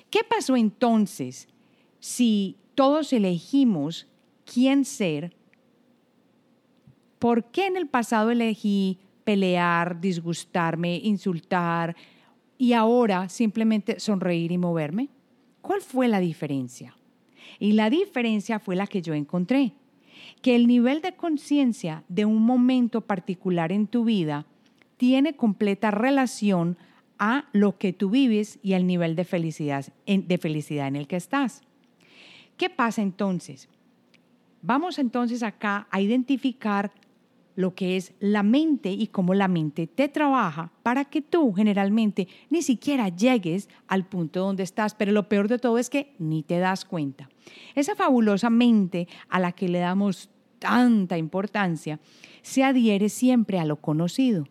¿Qué 0.10 0.22
pasó 0.28 0.58
entonces 0.58 1.48
si 2.00 2.58
todos 2.76 3.14
elegimos 3.14 4.08
quién 4.46 4.84
ser? 4.84 5.36
¿Por 7.18 7.46
qué 7.46 7.68
en 7.68 7.78
el 7.78 7.88
pasado 7.88 8.32
elegí 8.32 9.00
pelear, 9.24 10.02
disgustarme, 10.02 10.98
insultar 10.98 11.96
y 12.58 12.74
ahora 12.74 13.30
simplemente 13.30 14.00
sonreír 14.00 14.52
y 14.52 14.58
moverme? 14.58 15.10
¿Cuál 15.62 15.82
fue 15.82 16.08
la 16.08 16.20
diferencia? 16.20 16.96
Y 17.60 17.74
la 17.74 17.90
diferencia 17.90 18.60
fue 18.60 18.76
la 18.76 18.88
que 18.88 19.02
yo 19.02 19.14
encontré, 19.14 19.74
que 20.42 20.56
el 20.56 20.68
nivel 20.68 21.02
de 21.02 21.14
conciencia 21.14 22.04
de 22.08 22.26
un 22.26 22.42
momento 22.42 23.02
particular 23.02 23.72
en 23.72 23.88
tu 23.88 24.06
vida 24.06 24.46
tiene 24.98 25.36
completa 25.36 25.92
relación 25.92 26.78
a 27.18 27.50
lo 27.52 27.78
que 27.78 27.92
tú 27.92 28.10
vives 28.10 28.60
y 28.64 28.74
al 28.74 28.88
nivel 28.88 29.16
de 29.16 29.26
felicidad, 29.26 29.86
de 30.06 30.38
felicidad 30.38 30.88
en 30.88 30.96
el 30.96 31.08
que 31.08 31.18
estás. 31.18 31.62
¿Qué 32.58 32.70
pasa 32.70 33.02
entonces? 33.02 33.70
Vamos 34.62 35.00
entonces 35.00 35.44
acá 35.44 35.88
a 35.92 36.02
identificar 36.02 36.92
lo 37.60 37.76
que 37.76 37.98
es 37.98 38.14
la 38.22 38.42
mente 38.42 38.90
y 38.90 39.08
cómo 39.08 39.34
la 39.34 39.50
mente 39.50 39.86
te 39.86 40.08
trabaja 40.08 40.72
para 40.82 41.04
que 41.04 41.22
tú 41.22 41.52
generalmente 41.52 42.30
ni 42.50 42.62
siquiera 42.62 43.10
llegues 43.10 43.68
al 43.90 44.08
punto 44.08 44.40
donde 44.40 44.64
estás, 44.64 44.96
pero 44.96 45.12
lo 45.12 45.28
peor 45.28 45.50
de 45.50 45.60
todo 45.60 45.78
es 45.78 45.90
que 45.90 46.16
ni 46.20 46.42
te 46.42 46.60
das 46.60 46.86
cuenta. 46.86 47.28
Esa 47.76 47.96
fabulosa 47.96 48.50
mente 48.50 49.10
a 49.28 49.42
la 49.42 49.52
que 49.52 49.68
le 49.68 49.80
damos 49.80 50.30
tanta 50.58 51.18
importancia 51.18 52.00
se 52.44 52.64
adhiere 52.64 53.10
siempre 53.10 53.60
a 53.60 53.66
lo 53.66 53.82
conocido. 53.82 54.48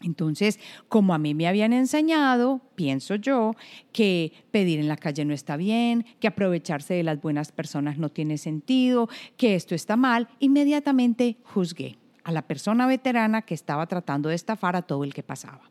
Entonces, 0.00 0.58
como 0.88 1.12
a 1.12 1.18
mí 1.18 1.34
me 1.34 1.46
habían 1.46 1.74
enseñado, 1.74 2.62
pienso 2.76 3.16
yo, 3.16 3.52
que 3.92 4.32
pedir 4.50 4.80
en 4.80 4.88
la 4.88 4.96
calle 4.96 5.26
no 5.26 5.34
está 5.34 5.58
bien, 5.58 6.06
que 6.18 6.28
aprovecharse 6.28 6.94
de 6.94 7.02
las 7.02 7.20
buenas 7.20 7.52
personas 7.52 7.98
no 7.98 8.08
tiene 8.08 8.38
sentido, 8.38 9.10
que 9.36 9.54
esto 9.54 9.74
está 9.74 9.98
mal, 9.98 10.28
inmediatamente 10.40 11.36
juzgué 11.42 11.98
a 12.24 12.32
la 12.32 12.42
persona 12.42 12.86
veterana 12.86 13.42
que 13.42 13.54
estaba 13.54 13.86
tratando 13.86 14.28
de 14.28 14.34
estafar 14.34 14.76
a 14.76 14.82
todo 14.82 15.04
el 15.04 15.14
que 15.14 15.22
pasaba. 15.22 15.70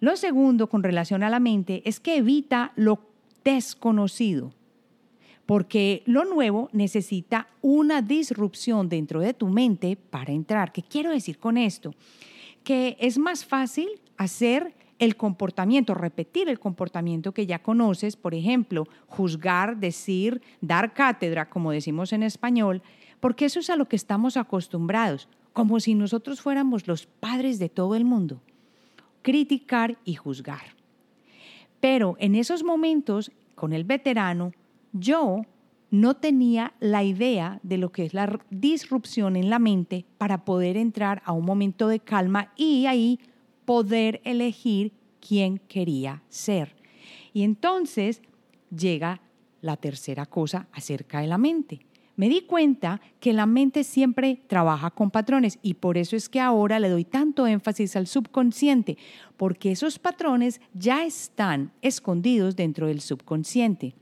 Lo 0.00 0.16
segundo 0.16 0.68
con 0.68 0.82
relación 0.82 1.22
a 1.22 1.30
la 1.30 1.40
mente 1.40 1.82
es 1.86 2.00
que 2.00 2.16
evita 2.16 2.72
lo 2.76 3.00
desconocido, 3.44 4.52
porque 5.46 6.02
lo 6.06 6.24
nuevo 6.24 6.68
necesita 6.72 7.48
una 7.62 8.02
disrupción 8.02 8.88
dentro 8.88 9.20
de 9.20 9.32
tu 9.32 9.48
mente 9.48 9.96
para 9.96 10.32
entrar. 10.32 10.72
¿Qué 10.72 10.82
quiero 10.82 11.10
decir 11.10 11.38
con 11.38 11.56
esto? 11.56 11.94
Que 12.62 12.96
es 13.00 13.16
más 13.16 13.44
fácil 13.44 13.88
hacer 14.16 14.74
el 14.98 15.16
comportamiento, 15.16 15.94
repetir 15.94 16.48
el 16.48 16.58
comportamiento 16.58 17.32
que 17.32 17.46
ya 17.46 17.62
conoces, 17.62 18.16
por 18.16 18.34
ejemplo, 18.34 18.86
juzgar, 19.06 19.76
decir, 19.78 20.42
dar 20.60 20.94
cátedra, 20.94 21.48
como 21.48 21.70
decimos 21.70 22.12
en 22.12 22.22
español, 22.22 22.82
porque 23.26 23.46
eso 23.46 23.58
es 23.58 23.70
a 23.70 23.76
lo 23.76 23.88
que 23.88 23.96
estamos 23.96 24.36
acostumbrados, 24.36 25.28
como 25.52 25.80
si 25.80 25.96
nosotros 25.96 26.40
fuéramos 26.40 26.86
los 26.86 27.06
padres 27.06 27.58
de 27.58 27.68
todo 27.68 27.96
el 27.96 28.04
mundo, 28.04 28.40
criticar 29.22 29.98
y 30.04 30.14
juzgar. 30.14 30.76
Pero 31.80 32.14
en 32.20 32.36
esos 32.36 32.62
momentos, 32.62 33.32
con 33.56 33.72
el 33.72 33.82
veterano, 33.82 34.52
yo 34.92 35.42
no 35.90 36.14
tenía 36.14 36.74
la 36.78 37.02
idea 37.02 37.58
de 37.64 37.78
lo 37.78 37.90
que 37.90 38.04
es 38.04 38.14
la 38.14 38.38
disrupción 38.50 39.34
en 39.34 39.50
la 39.50 39.58
mente 39.58 40.04
para 40.18 40.44
poder 40.44 40.76
entrar 40.76 41.20
a 41.24 41.32
un 41.32 41.44
momento 41.44 41.88
de 41.88 41.98
calma 41.98 42.52
y 42.54 42.86
ahí 42.86 43.18
poder 43.64 44.20
elegir 44.22 44.92
quién 45.18 45.58
quería 45.58 46.22
ser. 46.28 46.76
Y 47.32 47.42
entonces 47.42 48.22
llega 48.70 49.20
la 49.62 49.76
tercera 49.76 50.26
cosa 50.26 50.68
acerca 50.70 51.22
de 51.22 51.26
la 51.26 51.38
mente 51.38 51.80
me 52.16 52.28
di 52.28 52.42
cuenta 52.42 53.00
que 53.20 53.32
la 53.32 53.46
mente 53.46 53.84
siempre 53.84 54.40
trabaja 54.46 54.90
con 54.90 55.10
patrones 55.10 55.58
y 55.62 55.74
por 55.74 55.98
eso 55.98 56.16
es 56.16 56.28
que 56.28 56.40
ahora 56.40 56.80
le 56.80 56.88
doy 56.88 57.04
tanto 57.04 57.46
énfasis 57.46 57.94
al 57.94 58.06
subconsciente, 58.06 58.96
porque 59.36 59.70
esos 59.70 59.98
patrones 59.98 60.60
ya 60.74 61.04
están 61.04 61.72
escondidos 61.82 62.56
dentro 62.56 62.86
del 62.88 63.00
subconsciente. 63.00 63.94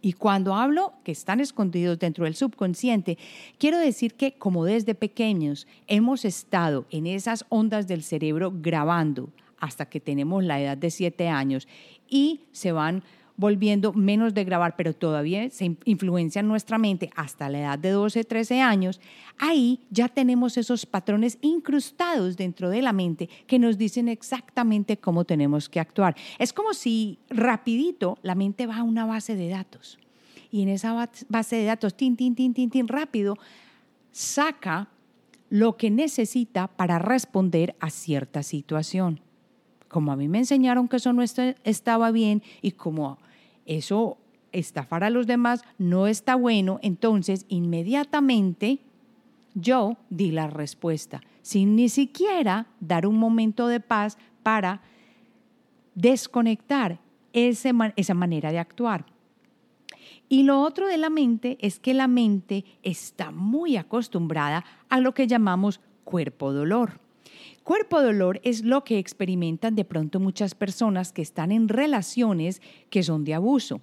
Y 0.00 0.12
cuando 0.12 0.54
hablo 0.54 0.92
que 1.02 1.10
están 1.10 1.40
escondidos 1.40 1.98
dentro 1.98 2.24
del 2.24 2.36
subconsciente, 2.36 3.18
quiero 3.58 3.78
decir 3.78 4.14
que 4.14 4.34
como 4.34 4.64
desde 4.64 4.94
pequeños 4.94 5.66
hemos 5.88 6.24
estado 6.24 6.86
en 6.90 7.06
esas 7.06 7.44
ondas 7.48 7.88
del 7.88 8.04
cerebro 8.04 8.52
grabando 8.54 9.30
hasta 9.58 9.86
que 9.86 9.98
tenemos 9.98 10.44
la 10.44 10.60
edad 10.60 10.76
de 10.76 10.90
siete 10.90 11.28
años 11.28 11.66
y 12.08 12.42
se 12.52 12.70
van 12.70 13.02
volviendo 13.38 13.92
menos 13.94 14.34
de 14.34 14.44
grabar, 14.44 14.74
pero 14.76 14.92
todavía 14.92 15.48
se 15.48 15.76
influencia 15.84 16.40
en 16.40 16.48
nuestra 16.48 16.76
mente 16.76 17.08
hasta 17.14 17.48
la 17.48 17.60
edad 17.60 17.78
de 17.78 17.90
12, 17.90 18.24
13 18.24 18.60
años, 18.60 19.00
ahí 19.38 19.80
ya 19.90 20.08
tenemos 20.08 20.58
esos 20.58 20.84
patrones 20.84 21.38
incrustados 21.40 22.36
dentro 22.36 22.68
de 22.68 22.82
la 22.82 22.92
mente 22.92 23.30
que 23.46 23.60
nos 23.60 23.78
dicen 23.78 24.08
exactamente 24.08 24.96
cómo 24.98 25.24
tenemos 25.24 25.68
que 25.68 25.78
actuar. 25.78 26.16
Es 26.38 26.52
como 26.52 26.74
si 26.74 27.20
rapidito 27.30 28.18
la 28.22 28.34
mente 28.34 28.66
va 28.66 28.78
a 28.78 28.82
una 28.82 29.06
base 29.06 29.36
de 29.36 29.48
datos 29.48 29.98
y 30.50 30.62
en 30.62 30.68
esa 30.68 31.08
base 31.28 31.56
de 31.56 31.64
datos, 31.64 31.96
tin, 31.96 32.16
tin, 32.16 32.34
tin, 32.34 32.54
tin, 32.54 32.70
tin, 32.70 32.88
rápido, 32.88 33.36
saca 34.10 34.88
lo 35.48 35.76
que 35.76 35.90
necesita 35.90 36.66
para 36.66 36.98
responder 36.98 37.76
a 37.78 37.90
cierta 37.90 38.42
situación. 38.42 39.20
Como 39.88 40.10
a 40.10 40.16
mí 40.16 40.26
me 40.28 40.38
enseñaron 40.38 40.88
que 40.88 40.96
eso 40.96 41.12
no 41.12 41.22
estaba 41.22 42.10
bien 42.10 42.42
y 42.62 42.72
como 42.72 43.18
eso 43.68 44.18
estafar 44.50 45.04
a 45.04 45.10
los 45.10 45.26
demás 45.26 45.62
no 45.78 46.06
está 46.08 46.34
bueno, 46.34 46.80
entonces 46.82 47.44
inmediatamente 47.48 48.80
yo 49.54 49.96
di 50.10 50.30
la 50.30 50.48
respuesta, 50.48 51.20
sin 51.42 51.76
ni 51.76 51.88
siquiera 51.88 52.66
dar 52.80 53.06
un 53.06 53.16
momento 53.16 53.68
de 53.68 53.80
paz 53.80 54.18
para 54.42 54.82
desconectar 55.94 56.98
esa 57.32 58.14
manera 58.14 58.50
de 58.50 58.58
actuar. 58.58 59.06
Y 60.28 60.42
lo 60.42 60.60
otro 60.60 60.88
de 60.88 60.98
la 60.98 61.10
mente 61.10 61.56
es 61.60 61.78
que 61.78 61.94
la 61.94 62.08
mente 62.08 62.64
está 62.82 63.30
muy 63.30 63.76
acostumbrada 63.76 64.64
a 64.88 65.00
lo 65.00 65.14
que 65.14 65.26
llamamos 65.26 65.80
cuerpo 66.04 66.52
dolor. 66.52 67.00
Cuerpo 67.68 68.00
dolor 68.00 68.40
es 68.44 68.64
lo 68.64 68.82
que 68.82 68.98
experimentan 68.98 69.74
de 69.74 69.84
pronto 69.84 70.20
muchas 70.20 70.54
personas 70.54 71.12
que 71.12 71.20
están 71.20 71.52
en 71.52 71.68
relaciones 71.68 72.62
que 72.88 73.02
son 73.02 73.26
de 73.26 73.34
abuso. 73.34 73.82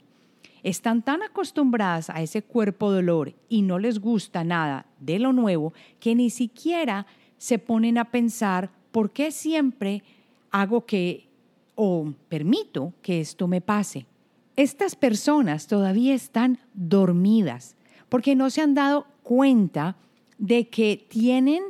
Están 0.64 1.04
tan 1.04 1.22
acostumbradas 1.22 2.10
a 2.10 2.24
ese 2.24 2.42
cuerpo 2.42 2.92
dolor 2.92 3.36
y 3.48 3.62
no 3.62 3.78
les 3.78 4.00
gusta 4.00 4.44
nada 4.44 4.88
de 5.00 5.20
lo 5.20 5.34
nuevo 5.34 5.72
que 6.00 6.16
ni 6.16 6.32
siquiera 6.32 7.06
se 7.38 7.60
ponen 7.60 8.00
a 8.00 8.06
pensar 8.06 8.72
por 8.92 9.12
qué 9.12 9.30
siempre 9.30 10.02
hago 10.50 10.88
que 10.88 11.28
o 11.76 12.12
permito 12.28 12.92
que 13.04 13.22
esto 13.22 13.48
me 13.48 13.62
pase. 13.62 14.08
Estas 14.56 14.96
personas 14.96 15.68
todavía 15.68 16.16
están 16.16 16.58
dormidas 16.74 17.76
porque 18.10 18.34
no 18.34 18.50
se 18.50 18.62
han 18.62 18.74
dado 18.74 19.06
cuenta 19.22 19.96
de 20.40 20.70
que 20.70 21.06
tienen 21.08 21.66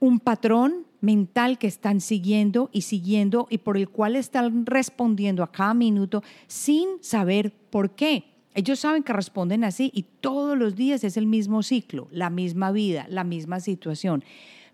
un 0.00 0.18
patrón 0.18 0.85
mental 1.00 1.58
que 1.58 1.66
están 1.66 2.00
siguiendo 2.00 2.70
y 2.72 2.82
siguiendo 2.82 3.46
y 3.50 3.58
por 3.58 3.76
el 3.76 3.88
cual 3.88 4.16
están 4.16 4.66
respondiendo 4.66 5.42
a 5.42 5.52
cada 5.52 5.74
minuto 5.74 6.22
sin 6.46 7.02
saber 7.02 7.52
por 7.70 7.90
qué. 7.94 8.24
Ellos 8.54 8.80
saben 8.80 9.02
que 9.02 9.12
responden 9.12 9.64
así 9.64 9.90
y 9.94 10.04
todos 10.20 10.56
los 10.56 10.76
días 10.76 11.04
es 11.04 11.16
el 11.16 11.26
mismo 11.26 11.62
ciclo, 11.62 12.08
la 12.10 12.30
misma 12.30 12.72
vida, 12.72 13.06
la 13.10 13.22
misma 13.22 13.60
situación. 13.60 14.24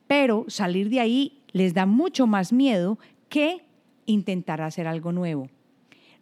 Pero 0.07 0.45
salir 0.49 0.89
de 0.89 1.01
ahí 1.01 1.43
les 1.53 1.75
da 1.75 1.87
mucho 1.87 2.27
más 2.27 2.53
miedo 2.53 2.99
que 3.29 3.65
intentar 4.07 4.61
hacer 4.61 4.87
algo 4.87 5.11
nuevo. 5.11 5.49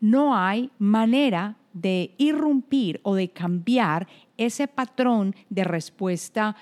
No 0.00 0.34
hay 0.34 0.70
manera 0.78 1.56
de 1.72 2.14
irrumpir 2.16 3.00
o 3.02 3.14
de 3.14 3.28
cambiar 3.28 4.08
ese 4.36 4.66
patrón 4.66 5.34
de 5.50 5.64
respuesta 5.64 6.56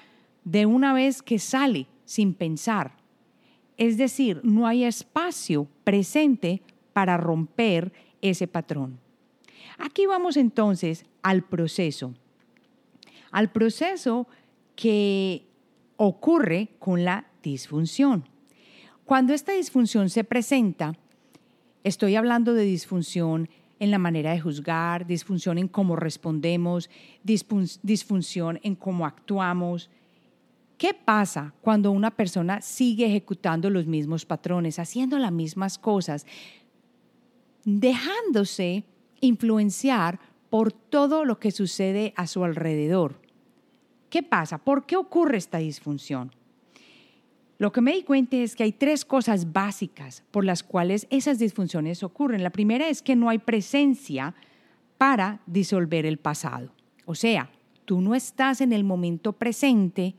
de 0.44 0.66
una 0.66 0.92
vez 0.92 1.22
que 1.22 1.38
sale 1.38 1.86
sin 2.04 2.34
pensar. 2.34 2.97
Es 3.78 3.96
decir, 3.96 4.40
no 4.42 4.66
hay 4.66 4.84
espacio 4.84 5.68
presente 5.84 6.60
para 6.92 7.16
romper 7.16 7.92
ese 8.20 8.46
patrón. 8.46 8.98
Aquí 9.78 10.04
vamos 10.06 10.36
entonces 10.36 11.06
al 11.22 11.44
proceso. 11.44 12.12
Al 13.30 13.50
proceso 13.52 14.26
que 14.74 15.46
ocurre 15.96 16.70
con 16.78 17.04
la 17.04 17.28
disfunción. 17.42 18.24
Cuando 19.04 19.32
esta 19.32 19.52
disfunción 19.52 20.10
se 20.10 20.24
presenta, 20.24 20.94
estoy 21.84 22.16
hablando 22.16 22.54
de 22.54 22.64
disfunción 22.64 23.48
en 23.78 23.90
la 23.90 23.98
manera 23.98 24.32
de 24.32 24.40
juzgar, 24.40 25.06
disfunción 25.06 25.56
en 25.56 25.68
cómo 25.68 25.94
respondemos, 25.96 26.90
disfunción 27.22 28.58
en 28.62 28.74
cómo 28.74 29.06
actuamos. 29.06 29.88
¿Qué 30.78 30.94
pasa 30.94 31.54
cuando 31.60 31.90
una 31.90 32.12
persona 32.12 32.60
sigue 32.60 33.06
ejecutando 33.06 33.68
los 33.68 33.86
mismos 33.86 34.24
patrones, 34.24 34.78
haciendo 34.78 35.18
las 35.18 35.32
mismas 35.32 35.76
cosas, 35.76 36.24
dejándose 37.64 38.84
influenciar 39.20 40.20
por 40.48 40.72
todo 40.72 41.24
lo 41.24 41.40
que 41.40 41.50
sucede 41.50 42.14
a 42.16 42.28
su 42.28 42.44
alrededor? 42.44 43.20
¿Qué 44.08 44.22
pasa? 44.22 44.58
¿Por 44.58 44.86
qué 44.86 44.96
ocurre 44.96 45.36
esta 45.36 45.58
disfunción? 45.58 46.30
Lo 47.58 47.72
que 47.72 47.80
me 47.80 47.92
di 47.92 48.04
cuenta 48.04 48.36
es 48.36 48.54
que 48.54 48.62
hay 48.62 48.72
tres 48.72 49.04
cosas 49.04 49.52
básicas 49.52 50.22
por 50.30 50.44
las 50.44 50.62
cuales 50.62 51.08
esas 51.10 51.40
disfunciones 51.40 52.04
ocurren. 52.04 52.44
La 52.44 52.50
primera 52.50 52.88
es 52.88 53.02
que 53.02 53.16
no 53.16 53.28
hay 53.30 53.38
presencia 53.38 54.36
para 54.96 55.40
disolver 55.44 56.06
el 56.06 56.18
pasado. 56.18 56.70
O 57.04 57.16
sea, 57.16 57.50
tú 57.84 58.00
no 58.00 58.14
estás 58.14 58.60
en 58.60 58.72
el 58.72 58.84
momento 58.84 59.32
presente 59.32 60.14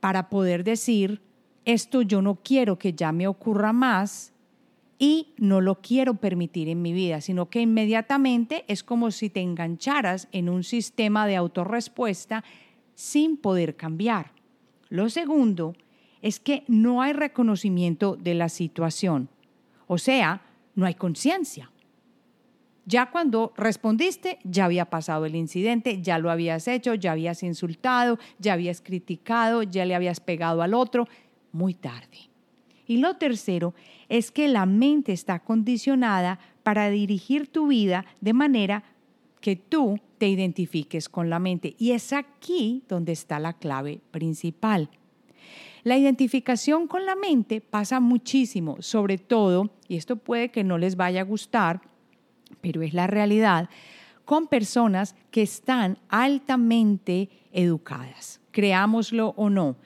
para 0.00 0.28
poder 0.28 0.64
decir, 0.64 1.22
esto 1.64 2.02
yo 2.02 2.22
no 2.22 2.36
quiero 2.36 2.78
que 2.78 2.92
ya 2.92 3.12
me 3.12 3.26
ocurra 3.26 3.72
más 3.72 4.32
y 4.98 5.34
no 5.36 5.60
lo 5.60 5.80
quiero 5.80 6.14
permitir 6.14 6.68
en 6.68 6.80
mi 6.80 6.92
vida, 6.92 7.20
sino 7.20 7.50
que 7.50 7.60
inmediatamente 7.60 8.64
es 8.68 8.82
como 8.82 9.10
si 9.10 9.28
te 9.28 9.40
engancharas 9.40 10.28
en 10.32 10.48
un 10.48 10.64
sistema 10.64 11.26
de 11.26 11.36
autorrespuesta 11.36 12.44
sin 12.94 13.36
poder 13.36 13.76
cambiar. 13.76 14.32
Lo 14.88 15.10
segundo 15.10 15.74
es 16.22 16.40
que 16.40 16.64
no 16.66 17.02
hay 17.02 17.12
reconocimiento 17.12 18.16
de 18.16 18.34
la 18.34 18.48
situación. 18.48 19.28
O 19.86 19.98
sea, 19.98 20.42
no 20.74 20.86
hay 20.86 20.94
conciencia. 20.94 21.70
Ya 22.86 23.10
cuando 23.10 23.52
respondiste, 23.56 24.38
ya 24.44 24.64
había 24.64 24.84
pasado 24.84 25.26
el 25.26 25.34
incidente, 25.34 26.00
ya 26.00 26.18
lo 26.18 26.30
habías 26.30 26.68
hecho, 26.68 26.94
ya 26.94 27.12
habías 27.12 27.42
insultado, 27.42 28.18
ya 28.38 28.52
habías 28.52 28.80
criticado, 28.80 29.64
ya 29.64 29.84
le 29.84 29.96
habías 29.96 30.20
pegado 30.20 30.62
al 30.62 30.72
otro, 30.72 31.08
muy 31.50 31.74
tarde. 31.74 32.30
Y 32.86 32.98
lo 32.98 33.16
tercero 33.16 33.74
es 34.08 34.30
que 34.30 34.46
la 34.46 34.66
mente 34.66 35.12
está 35.12 35.40
condicionada 35.40 36.38
para 36.62 36.88
dirigir 36.88 37.48
tu 37.48 37.66
vida 37.66 38.06
de 38.20 38.32
manera 38.32 38.84
que 39.40 39.56
tú 39.56 39.98
te 40.18 40.28
identifiques 40.28 41.08
con 41.08 41.28
la 41.28 41.40
mente. 41.40 41.74
Y 41.78 41.90
es 41.90 42.12
aquí 42.12 42.84
donde 42.88 43.10
está 43.10 43.40
la 43.40 43.54
clave 43.54 44.00
principal. 44.12 44.90
La 45.82 45.96
identificación 45.96 46.86
con 46.86 47.04
la 47.04 47.16
mente 47.16 47.60
pasa 47.60 47.98
muchísimo, 47.98 48.76
sobre 48.80 49.18
todo, 49.18 49.70
y 49.88 49.96
esto 49.96 50.16
puede 50.16 50.50
que 50.50 50.64
no 50.64 50.78
les 50.78 50.96
vaya 50.96 51.20
a 51.20 51.24
gustar, 51.24 51.80
pero 52.60 52.82
es 52.82 52.94
la 52.94 53.06
realidad, 53.06 53.68
con 54.24 54.48
personas 54.48 55.14
que 55.30 55.42
están 55.42 55.98
altamente 56.08 57.30
educadas, 57.52 58.40
creámoslo 58.50 59.34
o 59.36 59.50
no. 59.50 59.76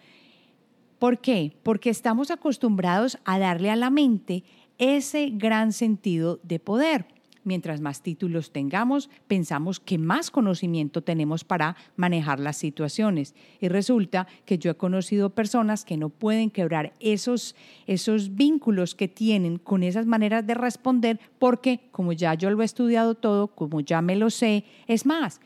¿Por 0.98 1.18
qué? 1.18 1.56
Porque 1.62 1.90
estamos 1.90 2.30
acostumbrados 2.30 3.18
a 3.24 3.38
darle 3.38 3.70
a 3.70 3.76
la 3.76 3.90
mente 3.90 4.44
ese 4.78 5.30
gran 5.30 5.72
sentido 5.72 6.40
de 6.42 6.58
poder. 6.58 7.06
Mientras 7.42 7.80
más 7.80 8.02
títulos 8.02 8.52
tengamos, 8.52 9.08
pensamos 9.26 9.80
que 9.80 9.96
más 9.96 10.30
conocimiento 10.30 11.02
tenemos 11.02 11.42
para 11.42 11.74
manejar 11.96 12.38
las 12.38 12.58
situaciones. 12.58 13.34
Y 13.60 13.68
resulta 13.68 14.26
que 14.44 14.58
yo 14.58 14.70
he 14.70 14.76
conocido 14.76 15.30
personas 15.30 15.84
que 15.84 15.96
no 15.96 16.10
pueden 16.10 16.50
quebrar 16.50 16.92
esos, 17.00 17.56
esos 17.86 18.34
vínculos 18.34 18.94
que 18.94 19.08
tienen 19.08 19.58
con 19.58 19.82
esas 19.82 20.04
maneras 20.04 20.46
de 20.46 20.54
responder 20.54 21.18
porque 21.38 21.80
como 21.92 22.12
ya 22.12 22.34
yo 22.34 22.50
lo 22.50 22.60
he 22.60 22.64
estudiado 22.64 23.14
todo, 23.14 23.48
como 23.48 23.80
ya 23.80 24.02
me 24.02 24.16
lo 24.16 24.28
sé, 24.28 24.64
es 24.86 25.06
más, 25.06 25.40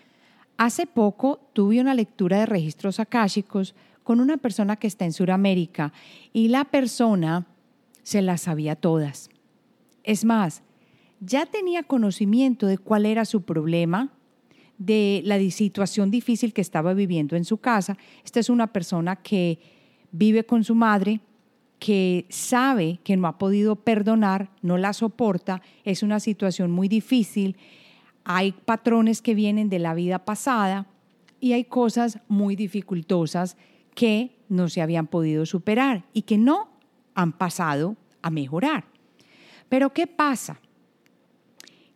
hace 0.57 0.87
poco 0.87 1.49
tuve 1.53 1.81
una 1.81 1.95
lectura 1.95 2.39
de 2.41 2.47
registros 2.47 2.99
akáshicos 2.99 3.75
con 4.03 4.21
una 4.21 4.37
persona 4.37 4.77
que 4.77 4.87
está 4.87 5.05
en 5.05 5.13
Sudamérica 5.13 5.93
y 6.33 6.49
la 6.49 6.65
persona 6.65 7.47
se 8.03 8.21
las 8.21 8.43
sabía 8.43 8.77
todas. 8.77 9.31
Es 10.03 10.25
más, 10.25 10.63
ya 11.25 11.47
tenía 11.47 11.83
conocimiento 11.83 12.67
de 12.67 12.79
cuál 12.79 13.07
era 13.07 13.25
su 13.25 13.43
problema, 13.43 14.13
de 14.79 15.23
la 15.25 15.39
situación 15.51 16.11
difícil 16.11 16.53
que 16.53 16.61
estaba 16.61 16.95
viviendo 16.95 17.37
en 17.37 17.45
su 17.45 17.59
casa. 17.59 17.97
Esta 18.25 18.41
es 18.41 18.51
una 18.51 18.73
persona 18.73 19.17
que 19.17 19.61
vive 20.11 20.45
con 20.45 20.65
su 20.65 20.75
madre, 20.75 21.21
que 21.79 22.27
sabe 22.29 22.99
que 23.05 23.17
no 23.17 23.29
ha 23.29 23.39
podido 23.39 23.77
perdonar, 23.77 24.51
no 24.63 24.79
la 24.79 24.93
soporta, 24.93 25.63
es 25.85 26.03
una 26.03 26.19
situación 26.19 26.71
muy 26.71 26.89
difícil, 26.89 27.57
hay 28.25 28.53
patrones 28.53 29.21
que 29.23 29.35
vienen 29.35 29.69
de 29.69 29.79
la 29.79 29.95
vida 29.95 30.25
pasada 30.25 30.87
y 31.41 31.53
hay 31.53 31.65
cosas 31.65 32.21
muy 32.27 32.57
dificultosas 32.57 33.57
que 33.95 34.37
no 34.49 34.69
se 34.69 34.81
habían 34.81 35.07
podido 35.07 35.47
superar 35.47 36.05
y 36.13 36.23
que 36.23 36.39
no 36.39 36.71
han 37.15 37.33
pasado 37.33 37.97
a 38.23 38.31
mejorar. 38.31 38.85
Pero 39.69 39.93
¿qué 39.93 40.07
pasa? 40.07 40.59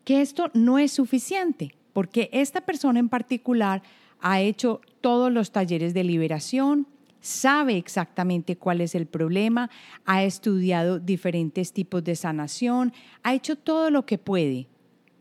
Que 0.09 0.23
esto 0.23 0.51
no 0.55 0.79
es 0.79 0.93
suficiente, 0.93 1.75
porque 1.93 2.31
esta 2.33 2.63
persona 2.63 2.99
en 2.99 3.11
particular 3.11 3.83
ha 4.21 4.41
hecho 4.41 4.81
todos 5.03 5.31
los 5.31 5.53
talleres 5.53 5.93
de 5.93 6.03
liberación, 6.03 6.87
sabe 7.21 7.77
exactamente 7.77 8.57
cuál 8.57 8.81
es 8.81 8.95
el 8.95 9.05
problema, 9.05 9.69
ha 10.07 10.23
estudiado 10.23 10.99
diferentes 10.99 11.75
tipos 11.75 12.03
de 12.05 12.17
sanación, 12.17 12.95
ha 13.23 13.35
hecho 13.35 13.57
todo 13.57 13.91
lo 13.91 14.07
que 14.07 14.17
puede, 14.17 14.67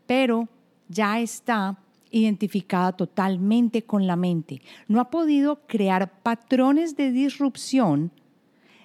pero 0.06 0.48
ya 0.88 1.20
está 1.20 1.78
identificada 2.10 2.92
totalmente 2.92 3.82
con 3.82 4.06
la 4.06 4.16
mente. 4.16 4.62
No 4.86 5.00
ha 5.00 5.10
podido 5.10 5.66
crear 5.66 6.22
patrones 6.22 6.96
de 6.96 7.12
disrupción 7.12 8.10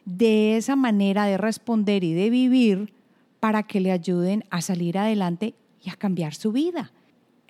de 0.04 0.58
esa 0.58 0.76
manera 0.76 1.28
de 1.28 1.38
responder 1.38 2.04
y 2.04 2.14
de 2.14 2.30
vivir 2.30 2.94
para 3.40 3.64
que 3.64 3.80
le 3.80 3.94
ayuden 3.94 4.44
a 4.50 4.60
salir 4.60 4.98
adelante 4.98 5.56
y 5.84 5.90
a 5.90 5.96
cambiar 5.96 6.34
su 6.34 6.52
vida. 6.52 6.92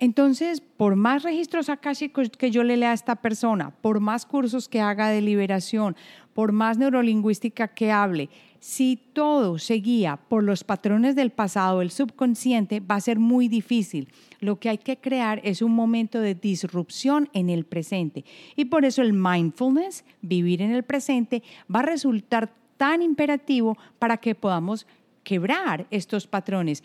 Entonces, 0.00 0.60
por 0.60 0.96
más 0.96 1.22
registros 1.22 1.68
akáshicos 1.68 2.28
que 2.30 2.50
yo 2.50 2.64
le 2.64 2.76
lea 2.76 2.90
a 2.90 2.94
esta 2.94 3.16
persona, 3.16 3.70
por 3.80 4.00
más 4.00 4.26
cursos 4.26 4.68
que 4.68 4.80
haga 4.80 5.08
de 5.08 5.20
liberación, 5.20 5.96
por 6.34 6.50
más 6.50 6.78
neurolingüística 6.78 7.68
que 7.68 7.92
hable, 7.92 8.28
si 8.58 8.96
todo 8.96 9.58
se 9.58 9.74
guía 9.74 10.16
por 10.16 10.42
los 10.42 10.64
patrones 10.64 11.14
del 11.14 11.30
pasado, 11.30 11.80
el 11.80 11.90
subconsciente, 11.90 12.80
va 12.80 12.96
a 12.96 13.00
ser 13.00 13.18
muy 13.18 13.46
difícil. 13.46 14.08
Lo 14.40 14.58
que 14.58 14.68
hay 14.68 14.78
que 14.78 14.96
crear 14.96 15.40
es 15.44 15.62
un 15.62 15.72
momento 15.72 16.18
de 16.18 16.34
disrupción 16.34 17.28
en 17.32 17.48
el 17.48 17.64
presente. 17.64 18.24
Y 18.56 18.64
por 18.64 18.84
eso 18.84 19.02
el 19.02 19.12
mindfulness, 19.12 20.04
vivir 20.22 20.60
en 20.60 20.72
el 20.72 20.82
presente, 20.82 21.42
va 21.72 21.80
a 21.80 21.82
resultar 21.82 22.52
tan 22.76 23.00
imperativo 23.00 23.78
para 23.98 24.16
que 24.16 24.34
podamos 24.34 24.86
quebrar 25.22 25.86
estos 25.90 26.26
patrones 26.26 26.82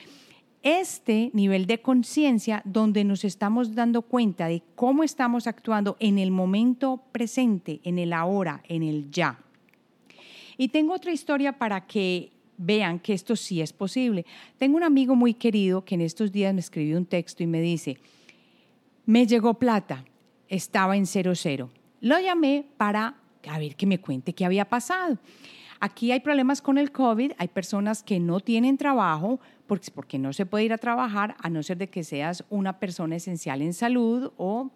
este 0.61 1.31
nivel 1.33 1.65
de 1.65 1.81
conciencia 1.81 2.61
donde 2.65 3.03
nos 3.03 3.23
estamos 3.23 3.75
dando 3.75 4.01
cuenta 4.01 4.47
de 4.47 4.61
cómo 4.75 5.03
estamos 5.03 5.47
actuando 5.47 5.95
en 5.99 6.17
el 6.17 6.31
momento 6.31 7.01
presente, 7.11 7.79
en 7.83 7.97
el 7.97 8.13
ahora, 8.13 8.61
en 8.67 8.83
el 8.83 9.09
ya. 9.11 9.39
Y 10.57 10.69
tengo 10.69 10.93
otra 10.93 11.13
historia 11.13 11.57
para 11.57 11.87
que 11.87 12.31
vean 12.57 12.99
que 12.99 13.13
esto 13.13 13.35
sí 13.35 13.61
es 13.61 13.71
posible. 13.71 14.25
Tengo 14.57 14.75
un 14.75 14.83
amigo 14.83 15.15
muy 15.15 15.33
querido 15.33 15.85
que 15.85 15.95
en 15.95 16.01
estos 16.01 16.31
días 16.31 16.53
me 16.53 16.59
escribió 16.59 16.97
un 16.97 17.05
texto 17.05 17.41
y 17.41 17.47
me 17.47 17.61
dice, 17.61 17.97
me 19.05 19.25
llegó 19.25 19.53
plata, 19.53 20.03
estaba 20.49 20.97
en 20.97 21.05
cero 21.05 21.33
cero. 21.35 21.69
Lo 22.01 22.19
llamé 22.19 22.65
para 22.77 23.15
a 23.47 23.57
ver 23.57 23.75
que 23.75 23.85
me 23.85 23.99
cuente 23.99 24.33
qué 24.33 24.45
había 24.45 24.65
pasado. 24.65 25.17
Aquí 25.81 26.11
hay 26.11 26.19
problemas 26.19 26.61
con 26.61 26.77
el 26.77 26.91
COVID, 26.91 27.31
hay 27.37 27.47
personas 27.47 28.03
que 28.03 28.19
no 28.19 28.41
tienen 28.41 28.77
trabajo 28.77 29.39
porque, 29.65 30.17
no 30.17 30.33
se 30.33 30.45
puede 30.45 30.65
ir 30.65 30.73
a 30.73 30.77
trabajar 30.77 31.35
a 31.39 31.49
no 31.49 31.63
ser 31.63 31.77
de 31.77 31.89
que 31.89 32.03
seas 32.03 32.43
una 32.49 32.79
persona 32.79 33.15
esencial 33.15 33.61
en 33.61 33.73
salud 33.73 34.31
o 34.37 34.71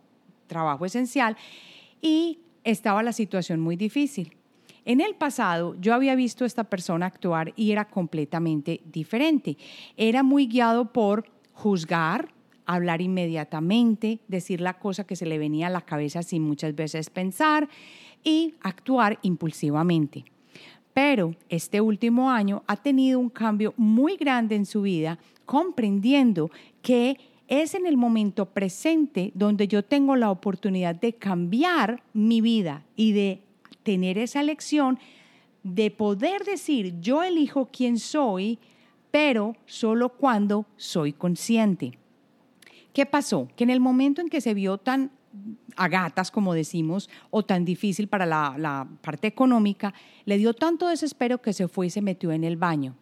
trabajo 0.48 0.86
esencial 0.86 1.36
y 2.02 2.40
estaba 2.64 3.04
la 3.04 3.12
situación 3.12 3.60
muy 3.60 3.76
difícil. 3.76 4.38
En 4.86 5.02
el 5.02 5.16
pasado 5.16 5.76
yo 5.80 5.94
había 5.94 6.16
visto 6.16 6.44
a 6.44 6.48
esta 6.48 6.66
persona 6.66 7.08
actuar 7.08 7.54
y 7.56 7.72
era 7.72 7.86
completamente 7.86 8.82
diferente. 8.86 9.58
Era 9.98 10.24
muy 10.24 10.48
guiado 10.48 10.94
por 10.94 11.26
juzgar, 11.54 12.30
hablar 12.66 13.02
inmediatamente, 13.02 14.20
decir 14.28 14.62
la 14.62 14.78
cosa 14.78 15.06
que 15.06 15.16
se 15.16 15.26
le 15.26 15.38
venía 15.38 15.68
a 15.68 15.72
la 15.72 15.82
cabeza 15.82 16.22
sin 16.24 16.44
muchas 16.44 16.76
veces 16.76 17.10
pensar 17.10 17.68
y 18.24 18.56
actuar 18.62 19.20
impulsivamente. 19.22 20.26
Pero 20.94 21.36
este 21.50 21.82
último 21.82 22.30
año 22.30 22.64
ha 22.68 22.78
tenido 22.78 23.20
un 23.20 23.30
cambio 23.30 23.74
muy 23.78 24.16
grande 24.16 24.56
en 24.56 24.66
su 24.66 24.84
vida, 24.84 25.18
comprendiendo 25.46 26.52
que 26.82 27.18
es 27.48 27.76
en 27.76 27.86
el 27.86 27.98
momento 27.98 28.46
presente 28.46 29.32
donde 29.36 29.68
yo 29.68 29.84
tengo 29.84 30.16
la 30.16 30.32
oportunidad 30.32 30.96
de 30.96 31.14
cambiar 31.14 32.04
mi 32.14 32.42
vida 32.42 32.84
y 32.96 33.12
de 33.12 33.42
tener 33.84 34.18
esa 34.18 34.42
elección 34.42 35.00
de 35.64 35.92
poder 35.92 36.44
decir, 36.44 37.00
yo 37.00 37.24
elijo 37.24 37.70
quién 37.72 37.98
soy, 37.98 38.60
pero 39.12 39.56
solo 39.66 40.10
cuando 40.10 40.66
soy 40.76 41.14
consciente. 41.14 41.98
¿Qué 42.94 43.06
pasó? 43.06 43.48
Que 43.56 43.64
en 43.64 43.70
el 43.70 43.80
momento 43.80 44.22
en 44.22 44.30
que 44.30 44.42
se 44.42 44.54
vio 44.54 44.78
tan 44.78 45.12
a 45.76 45.88
gatas, 45.88 46.32
como 46.32 46.54
decimos, 46.54 47.10
o 47.30 47.44
tan 47.44 47.66
difícil 47.66 48.08
para 48.08 48.26
la, 48.26 48.88
parte 49.02 49.28
económica, 49.28 49.94
le 50.26 50.38
dio 50.38 50.54
tanto 50.54 50.88
desespero 50.88 51.42
que 51.42 51.54
se 51.54 51.68
fue 51.68 51.88
y 51.88 51.90
se 51.90 52.02
metió 52.02 52.32
en 52.32 52.44
el 52.44 52.58
baño. 52.58 52.96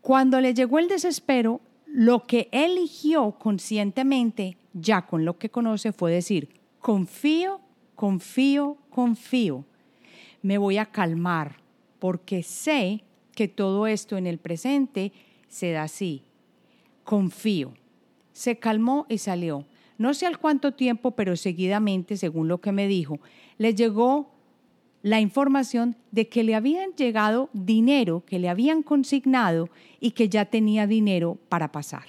Cuando 0.00 0.40
le 0.40 0.54
llegó 0.54 0.78
el 0.78 0.88
desespero, 0.88 1.60
lo 1.86 2.26
que 2.26 2.48
eligió 2.52 3.32
conscientemente, 3.32 4.56
ya 4.72 5.06
con 5.06 5.24
lo 5.24 5.38
que 5.38 5.50
conoce, 5.50 5.92
fue 5.92 6.12
decir, 6.12 6.48
confío, 6.80 7.60
confío, 7.94 8.76
confío. 8.90 9.64
Me 10.42 10.58
voy 10.58 10.78
a 10.78 10.86
calmar 10.86 11.56
porque 11.98 12.42
sé 12.42 13.04
que 13.34 13.48
todo 13.48 13.86
esto 13.86 14.16
en 14.16 14.26
el 14.26 14.38
presente 14.38 15.12
se 15.48 15.72
da 15.72 15.84
así. 15.84 16.22
Confío. 17.04 17.74
Se 18.32 18.58
calmó 18.58 19.06
y 19.08 19.18
salió. 19.18 19.64
No 19.98 20.14
sé 20.14 20.26
al 20.26 20.38
cuánto 20.38 20.72
tiempo, 20.72 21.10
pero 21.10 21.36
seguidamente, 21.36 22.16
según 22.16 22.48
lo 22.48 22.60
que 22.60 22.72
me 22.72 22.86
dijo, 22.86 23.18
le 23.58 23.74
llegó 23.74 24.32
la 25.02 25.20
información 25.20 25.96
de 26.12 26.28
que 26.28 26.44
le 26.44 26.54
habían 26.54 26.92
llegado 26.92 27.50
dinero, 27.52 28.24
que 28.24 28.38
le 28.38 28.48
habían 28.48 28.82
consignado 28.82 29.68
y 30.00 30.12
que 30.12 30.28
ya 30.28 30.44
tenía 30.44 30.86
dinero 30.86 31.38
para 31.48 31.72
pasar. 31.72 32.04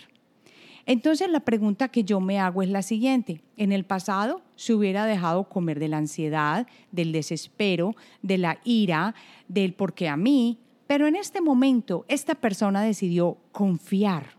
Entonces 0.86 1.30
la 1.30 1.42
pregunta 1.42 1.90
que 1.90 2.04
yo 2.04 2.20
me 2.20 2.40
hago 2.40 2.64
es 2.64 2.70
la 2.70 2.82
siguiente. 2.82 3.42
En 3.58 3.72
el 3.72 3.84
pasado 3.84 4.42
se 4.56 4.74
hubiera 4.74 5.06
dejado 5.06 5.48
comer 5.48 5.80
de 5.80 5.88
la 5.88 5.98
ansiedad, 5.98 6.68
del 6.92 7.12
desespero, 7.12 7.96
de 8.24 8.40
la 8.40 8.60
ira, 8.64 9.14
del 9.48 9.74
por 9.74 9.94
qué 9.94 10.08
a 10.08 10.18
mí, 10.18 10.58
pero 10.88 11.06
en 11.06 11.16
este 11.16 11.42
momento 11.42 12.06
esta 12.08 12.34
persona 12.34 12.82
decidió 12.82 13.38
confiar 13.52 14.39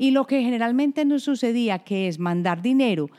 y 0.00 0.12
lo 0.12 0.26
que 0.26 0.42
generalmente 0.42 1.04
nos 1.04 1.24
sucedía, 1.24 1.80
que 1.80 2.08
es 2.08 2.18
mandar 2.18 2.62
dinero 2.62 3.10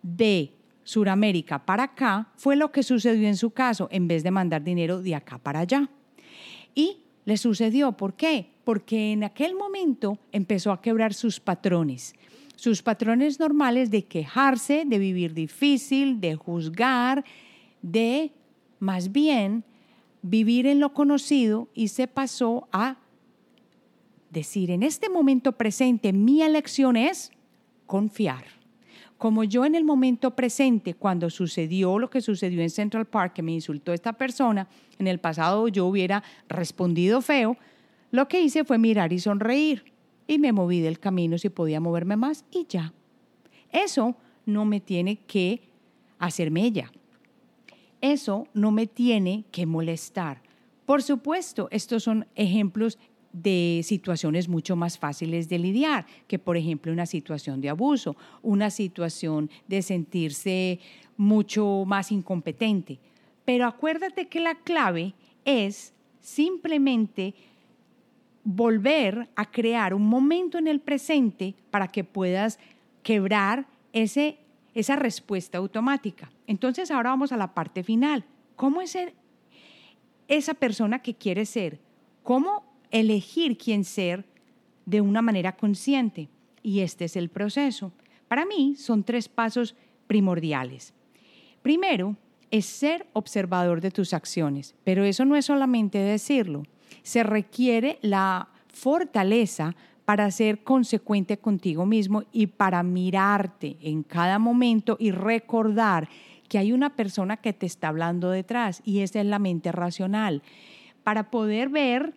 de 0.00 0.54
Suramérica 0.82 1.66
para 1.66 1.82
acá, 1.82 2.32
fue 2.36 2.56
lo 2.56 2.72
que 2.72 2.82
sucedió 2.82 3.28
en 3.28 3.36
su 3.36 3.50
caso, 3.50 3.86
en 3.92 4.08
vez 4.08 4.22
de 4.22 4.30
mandar 4.30 4.64
dinero 4.64 5.02
de 5.02 5.14
acá 5.14 5.36
para 5.36 5.60
allá. 5.60 5.90
Y 6.74 7.00
le 7.26 7.36
sucedió, 7.36 7.92
¿por 7.92 8.14
qué? 8.14 8.48
Porque 8.64 9.12
en 9.12 9.24
aquel 9.24 9.54
momento 9.54 10.18
empezó 10.32 10.72
a 10.72 10.80
quebrar 10.80 11.12
sus 11.12 11.38
patrones, 11.38 12.14
sus 12.56 12.80
patrones 12.80 13.38
normales 13.38 13.90
de 13.90 14.06
quejarse, 14.06 14.84
de 14.86 14.98
vivir 14.98 15.34
difícil, 15.34 16.18
de 16.18 16.34
juzgar, 16.36 17.26
de 17.82 18.32
más 18.78 19.12
bien 19.12 19.64
vivir 20.22 20.66
en 20.66 20.80
lo 20.80 20.94
conocido 20.94 21.68
y 21.74 21.88
se 21.88 22.06
pasó 22.06 22.68
a 22.72 23.01
decir, 24.32 24.70
en 24.70 24.82
este 24.82 25.08
momento 25.08 25.52
presente, 25.52 26.12
mi 26.12 26.42
elección 26.42 26.96
es 26.96 27.30
confiar. 27.86 28.44
Como 29.18 29.44
yo 29.44 29.64
en 29.64 29.74
el 29.74 29.84
momento 29.84 30.34
presente, 30.34 30.94
cuando 30.94 31.30
sucedió 31.30 31.98
lo 31.98 32.10
que 32.10 32.20
sucedió 32.20 32.60
en 32.62 32.70
Central 32.70 33.06
Park, 33.06 33.34
que 33.34 33.42
me 33.42 33.52
insultó 33.52 33.92
esta 33.92 34.14
persona, 34.14 34.68
en 34.98 35.06
el 35.06 35.20
pasado 35.20 35.68
yo 35.68 35.86
hubiera 35.86 36.24
respondido 36.48 37.20
feo, 37.20 37.56
lo 38.10 38.26
que 38.26 38.40
hice 38.40 38.64
fue 38.64 38.78
mirar 38.78 39.12
y 39.12 39.20
sonreír. 39.20 39.92
Y 40.26 40.38
me 40.38 40.52
moví 40.52 40.80
del 40.80 40.98
camino 40.98 41.38
si 41.38 41.50
podía 41.50 41.80
moverme 41.80 42.16
más 42.16 42.44
y 42.50 42.66
ya. 42.68 42.92
Eso 43.70 44.16
no 44.46 44.64
me 44.64 44.80
tiene 44.80 45.16
que 45.16 45.62
hacerme 46.18 46.64
ella. 46.64 46.90
Eso 48.00 48.48
no 48.54 48.70
me 48.70 48.86
tiene 48.86 49.44
que 49.52 49.66
molestar. 49.66 50.42
Por 50.84 51.02
supuesto, 51.02 51.68
estos 51.70 52.02
son 52.02 52.26
ejemplos 52.34 52.98
de 53.32 53.80
situaciones 53.84 54.48
mucho 54.48 54.76
más 54.76 54.98
fáciles 54.98 55.48
de 55.48 55.58
lidiar, 55.58 56.06
que 56.26 56.38
por 56.38 56.56
ejemplo 56.56 56.92
una 56.92 57.06
situación 57.06 57.60
de 57.60 57.70
abuso, 57.70 58.16
una 58.42 58.70
situación 58.70 59.50
de 59.68 59.82
sentirse 59.82 60.80
mucho 61.16 61.84
más 61.86 62.12
incompetente. 62.12 62.98
Pero 63.44 63.66
acuérdate 63.66 64.28
que 64.28 64.40
la 64.40 64.54
clave 64.54 65.14
es 65.44 65.94
simplemente 66.20 67.34
volver 68.44 69.28
a 69.36 69.50
crear 69.50 69.94
un 69.94 70.06
momento 70.06 70.58
en 70.58 70.68
el 70.68 70.80
presente 70.80 71.54
para 71.70 71.88
que 71.88 72.04
puedas 72.04 72.58
quebrar 73.02 73.66
ese, 73.92 74.38
esa 74.74 74.96
respuesta 74.96 75.58
automática. 75.58 76.30
Entonces 76.46 76.90
ahora 76.90 77.10
vamos 77.10 77.32
a 77.32 77.36
la 77.36 77.54
parte 77.54 77.82
final. 77.82 78.24
¿Cómo 78.56 78.80
es 78.80 78.90
ser 78.90 79.14
esa 80.28 80.54
persona 80.54 81.00
que 81.00 81.14
quiere 81.14 81.46
ser? 81.46 81.80
¿Cómo 82.22 82.71
elegir 82.92 83.58
quién 83.58 83.84
ser 83.84 84.24
de 84.86 85.00
una 85.00 85.22
manera 85.22 85.56
consciente. 85.56 86.28
Y 86.62 86.80
este 86.80 87.06
es 87.06 87.16
el 87.16 87.28
proceso. 87.28 87.92
Para 88.28 88.46
mí 88.46 88.76
son 88.76 89.02
tres 89.02 89.28
pasos 89.28 89.74
primordiales. 90.06 90.94
Primero, 91.62 92.16
es 92.50 92.66
ser 92.66 93.06
observador 93.14 93.80
de 93.80 93.90
tus 93.90 94.12
acciones, 94.12 94.74
pero 94.84 95.04
eso 95.04 95.24
no 95.24 95.36
es 95.36 95.46
solamente 95.46 95.98
decirlo. 95.98 96.64
Se 97.02 97.22
requiere 97.22 97.98
la 98.02 98.48
fortaleza 98.68 99.74
para 100.04 100.30
ser 100.30 100.62
consecuente 100.62 101.38
contigo 101.38 101.86
mismo 101.86 102.24
y 102.30 102.48
para 102.48 102.82
mirarte 102.82 103.78
en 103.80 104.02
cada 104.02 104.38
momento 104.38 104.96
y 105.00 105.12
recordar 105.12 106.08
que 106.48 106.58
hay 106.58 106.72
una 106.72 106.94
persona 106.94 107.38
que 107.38 107.54
te 107.54 107.64
está 107.64 107.88
hablando 107.88 108.30
detrás 108.30 108.82
y 108.84 109.00
esa 109.00 109.20
es 109.20 109.26
la 109.26 109.38
mente 109.38 109.72
racional, 109.72 110.42
para 111.02 111.30
poder 111.30 111.70
ver 111.70 112.14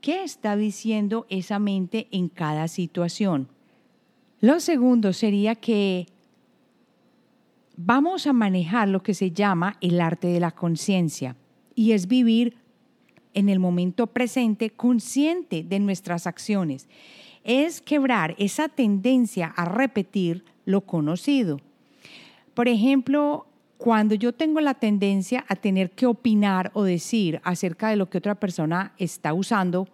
qué 0.00 0.22
está 0.22 0.56
diciendo 0.56 1.26
esa 1.28 1.58
mente 1.58 2.08
en 2.10 2.28
cada 2.28 2.68
situación. 2.68 3.48
Lo 4.40 4.60
segundo 4.60 5.12
sería 5.12 5.54
que 5.54 6.06
vamos 7.76 8.26
a 8.26 8.32
manejar 8.32 8.88
lo 8.88 9.02
que 9.02 9.14
se 9.14 9.30
llama 9.30 9.76
el 9.80 10.00
arte 10.00 10.28
de 10.28 10.40
la 10.40 10.50
conciencia 10.50 11.36
y 11.74 11.92
es 11.92 12.06
vivir 12.06 12.56
en 13.34 13.48
el 13.48 13.58
momento 13.58 14.06
presente 14.06 14.70
consciente 14.70 15.62
de 15.62 15.78
nuestras 15.78 16.26
acciones. 16.26 16.88
Es 17.44 17.80
quebrar 17.80 18.34
esa 18.38 18.68
tendencia 18.68 19.46
a 19.56 19.66
repetir 19.66 20.44
lo 20.64 20.80
conocido. 20.80 21.60
Por 22.54 22.68
ejemplo, 22.68 23.46
cuando 23.78 24.14
yo 24.14 24.32
tengo 24.32 24.60
la 24.60 24.74
tendencia 24.74 25.44
a 25.48 25.56
tener 25.56 25.90
que 25.90 26.06
opinar 26.06 26.70
o 26.74 26.82
decir 26.82 27.40
acerca 27.44 27.88
de 27.88 27.96
lo 27.96 28.08
que 28.08 28.18
otra 28.18 28.34
persona 28.34 28.92
está 28.98 29.34
usando, 29.34 29.86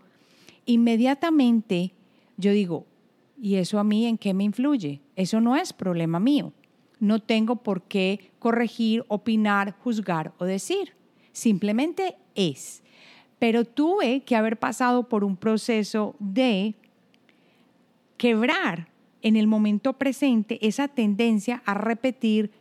inmediatamente 0.67 1.93
yo 2.37 2.53
digo, 2.53 2.87
¿y 3.41 3.57
eso 3.57 3.79
a 3.79 3.85
mí 3.85 4.07
en 4.07 4.19
qué 4.19 4.35
me 4.35 4.45
influye? 4.45 5.01
Eso 5.17 5.41
no 5.41 5.57
es 5.57 5.73
problema 5.73 6.21
mío. 6.21 6.53
No 7.01 7.21
tengo 7.21 7.57
por 7.57 7.83
qué 7.83 8.31
corregir, 8.39 9.05
opinar, 9.09 9.75
juzgar 9.83 10.33
o 10.39 10.45
decir. 10.45 10.93
Simplemente 11.33 12.17
es. 12.35 12.83
Pero 13.39 13.65
tuve 13.65 14.21
que 14.21 14.37
haber 14.37 14.59
pasado 14.59 15.09
por 15.09 15.25
un 15.25 15.37
proceso 15.37 16.15
de 16.21 16.75
quebrar 18.17 18.89
en 19.23 19.35
el 19.35 19.49
momento 19.49 19.95
presente 19.95 20.65
esa 20.67 20.87
tendencia 20.87 21.63
a 21.65 21.75
repetir 21.75 22.53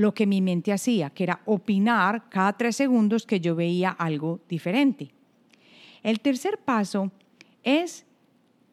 lo 0.00 0.14
que 0.14 0.26
mi 0.26 0.40
mente 0.40 0.72
hacía, 0.72 1.10
que 1.10 1.24
era 1.24 1.42
opinar 1.44 2.30
cada 2.30 2.54
tres 2.54 2.74
segundos 2.74 3.26
que 3.26 3.38
yo 3.38 3.54
veía 3.54 3.90
algo 3.90 4.40
diferente. 4.48 5.10
El 6.02 6.20
tercer 6.20 6.56
paso 6.56 7.12
es 7.64 8.06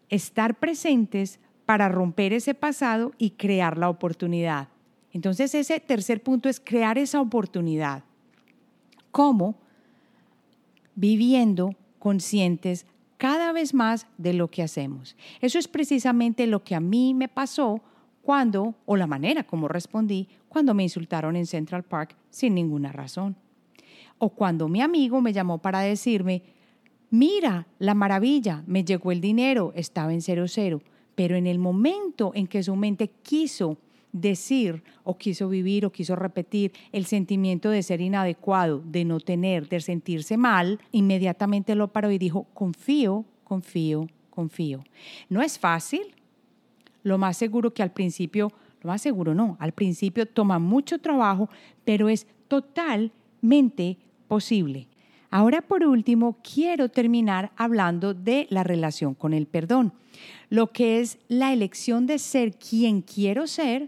estar 0.07 0.57
presentes 0.57 1.41
para 1.65 1.89
romper 1.89 2.31
ese 2.31 2.53
pasado 2.53 3.11
y 3.17 3.31
crear 3.31 3.77
la 3.77 3.89
oportunidad. 3.89 4.69
Entonces 5.11 5.53
ese 5.53 5.81
tercer 5.81 6.23
punto 6.23 6.47
es 6.47 6.61
crear 6.61 6.97
esa 6.97 7.19
oportunidad. 7.19 8.05
¿Cómo? 9.11 9.55
Viviendo 10.95 11.75
conscientes 11.99 12.85
cada 13.17 13.51
vez 13.51 13.73
más 13.73 14.07
de 14.17 14.31
lo 14.31 14.49
que 14.49 14.63
hacemos. 14.63 15.17
Eso 15.41 15.59
es 15.59 15.67
precisamente 15.67 16.47
lo 16.47 16.63
que 16.63 16.73
a 16.73 16.79
mí 16.79 17.13
me 17.13 17.27
pasó 17.27 17.81
cuando, 18.27 18.75
o 18.85 18.97
la 18.97 19.07
manera 19.07 19.43
como 19.43 19.69
respondí, 19.69 20.27
cuando 20.49 20.73
me 20.73 20.83
insultaron 20.83 21.37
en 21.37 21.45
Central 21.45 21.83
Park 21.83 22.17
sin 22.29 22.55
ninguna 22.55 22.91
razón. 22.91 23.37
O 24.17 24.31
cuando 24.31 24.67
mi 24.67 24.81
amigo 24.81 25.21
me 25.21 25.31
llamó 25.31 25.59
para 25.59 25.79
decirme, 25.79 26.43
mira, 27.09 27.67
la 27.79 27.93
maravilla, 27.93 28.65
me 28.67 28.83
llegó 28.83 29.13
el 29.13 29.21
dinero, 29.21 29.71
estaba 29.75 30.11
en 30.13 30.21
cero 30.21 30.43
cero. 30.49 30.81
Pero 31.15 31.37
en 31.37 31.47
el 31.47 31.57
momento 31.57 32.33
en 32.35 32.47
que 32.47 32.63
su 32.63 32.75
mente 32.75 33.09
quiso 33.23 33.77
decir 34.11 34.83
o 35.05 35.17
quiso 35.17 35.47
vivir 35.47 35.85
o 35.85 35.93
quiso 35.93 36.17
repetir 36.17 36.73
el 36.91 37.05
sentimiento 37.05 37.69
de 37.69 37.81
ser 37.81 38.01
inadecuado, 38.01 38.83
de 38.85 39.05
no 39.05 39.21
tener, 39.21 39.69
de 39.69 39.79
sentirse 39.79 40.35
mal, 40.35 40.81
inmediatamente 40.91 41.75
lo 41.75 41.93
paró 41.93 42.11
y 42.11 42.17
dijo, 42.17 42.45
confío, 42.53 43.23
confío, 43.45 44.09
confío. 44.31 44.83
No 45.29 45.41
es 45.41 45.57
fácil. 45.57 46.16
Lo 47.07 47.17
más 47.17 47.37
seguro 47.37 47.73
que 47.73 47.81
al 47.81 47.91
principio, 47.91 48.51
lo 48.81 48.89
más 48.89 49.01
seguro 49.01 49.33
no, 49.33 49.55
al 49.61 49.71
principio 49.71 50.25
toma 50.25 50.59
mucho 50.59 50.99
trabajo, 50.99 51.49
pero 51.85 52.09
es 52.09 52.27
totalmente 52.49 53.97
posible. 54.27 54.87
Ahora, 55.29 55.61
por 55.61 55.85
último, 55.85 56.37
quiero 56.43 56.89
terminar 56.89 57.51
hablando 57.55 58.13
de 58.13 58.45
la 58.49 58.63
relación 58.63 59.13
con 59.13 59.33
el 59.33 59.45
perdón, 59.45 59.93
lo 60.49 60.67
que 60.67 60.99
es 60.99 61.17
la 61.29 61.53
elección 61.53 62.07
de 62.07 62.19
ser 62.19 62.55
quien 62.55 63.01
quiero 63.01 63.47
ser 63.47 63.87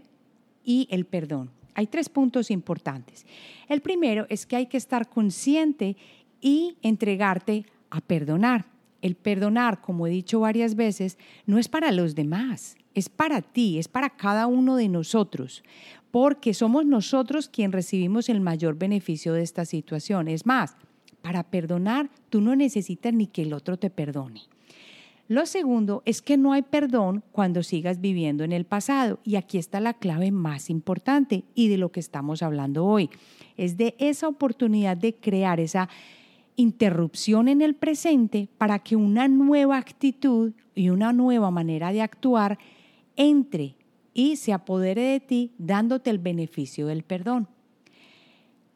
y 0.64 0.88
el 0.90 1.04
perdón. 1.04 1.50
Hay 1.74 1.88
tres 1.88 2.08
puntos 2.08 2.50
importantes. 2.50 3.26
El 3.68 3.82
primero 3.82 4.24
es 4.30 4.46
que 4.46 4.56
hay 4.56 4.66
que 4.66 4.78
estar 4.78 5.10
consciente 5.10 5.94
y 6.40 6.78
entregarte 6.80 7.66
a 7.90 8.00
perdonar. 8.00 8.64
El 9.02 9.14
perdonar, 9.14 9.80
como 9.80 10.06
he 10.06 10.10
dicho 10.10 10.40
varias 10.40 10.74
veces, 10.74 11.18
no 11.46 11.58
es 11.58 11.68
para 11.68 11.92
los 11.92 12.14
demás, 12.14 12.76
es 12.94 13.08
para 13.08 13.42
ti, 13.42 13.78
es 13.78 13.88
para 13.88 14.10
cada 14.10 14.46
uno 14.46 14.76
de 14.76 14.88
nosotros, 14.88 15.62
porque 16.10 16.54
somos 16.54 16.84
nosotros 16.84 17.48
quien 17.48 17.72
recibimos 17.72 18.28
el 18.28 18.40
mayor 18.40 18.76
beneficio 18.76 19.32
de 19.32 19.42
esta 19.42 19.64
situación. 19.64 20.28
Es 20.28 20.44
más, 20.44 20.76
para 21.22 21.42
perdonar 21.44 22.10
tú 22.28 22.40
no 22.40 22.56
necesitas 22.56 23.12
ni 23.12 23.26
que 23.26 23.42
el 23.42 23.52
otro 23.52 23.78
te 23.78 23.90
perdone. 23.90 24.42
Lo 25.30 25.46
segundo 25.46 26.02
es 26.06 26.22
que 26.22 26.36
no 26.36 26.52
hay 26.52 26.62
perdón 26.62 27.22
cuando 27.30 27.62
sigas 27.62 28.00
viviendo 28.00 28.42
en 28.42 28.50
el 28.50 28.64
pasado. 28.64 29.20
Y 29.22 29.36
aquí 29.36 29.58
está 29.58 29.78
la 29.78 29.94
clave 29.94 30.32
más 30.32 30.70
importante 30.70 31.44
y 31.54 31.68
de 31.68 31.78
lo 31.78 31.92
que 31.92 32.00
estamos 32.00 32.42
hablando 32.42 32.84
hoy. 32.84 33.10
Es 33.56 33.76
de 33.76 33.94
esa 34.00 34.26
oportunidad 34.26 34.96
de 34.96 35.14
crear 35.14 35.60
esa 35.60 35.88
interrupción 36.60 37.48
en 37.48 37.62
el 37.62 37.74
presente 37.74 38.48
para 38.58 38.78
que 38.78 38.96
una 38.96 39.28
nueva 39.28 39.76
actitud 39.76 40.52
y 40.74 40.90
una 40.90 41.12
nueva 41.12 41.50
manera 41.50 41.92
de 41.92 42.02
actuar 42.02 42.58
entre 43.16 43.76
y 44.14 44.36
se 44.36 44.52
apodere 44.52 45.02
de 45.02 45.20
ti 45.20 45.52
dándote 45.58 46.10
el 46.10 46.18
beneficio 46.18 46.86
del 46.86 47.02
perdón. 47.02 47.48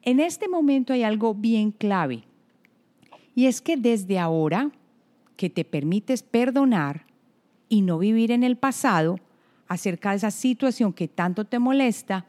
En 0.03 0.21
este 0.21 0.49
momento 0.49 0.93
hay 0.93 1.03
algo 1.03 1.35
bien 1.35 1.71
clave 1.71 2.25
y 3.35 3.47
es 3.47 3.61
que 3.61 3.77
desde 3.77 4.19
ahora 4.19 4.71
que 5.37 5.51
te 5.51 5.65
permites 5.65 6.23
perdonar 6.23 7.07
y 7.69 7.83
no 7.83 7.99
vivir 7.99 8.31
en 8.31 8.45
el 8.45 8.57
pasado 8.57 9.19
acerca 9.67 10.11
de 10.11 10.17
esa 10.17 10.31
situación 10.31 10.93
que 10.93 11.09
tanto 11.09 11.45
te 11.45 11.59
molesta, 11.59 12.27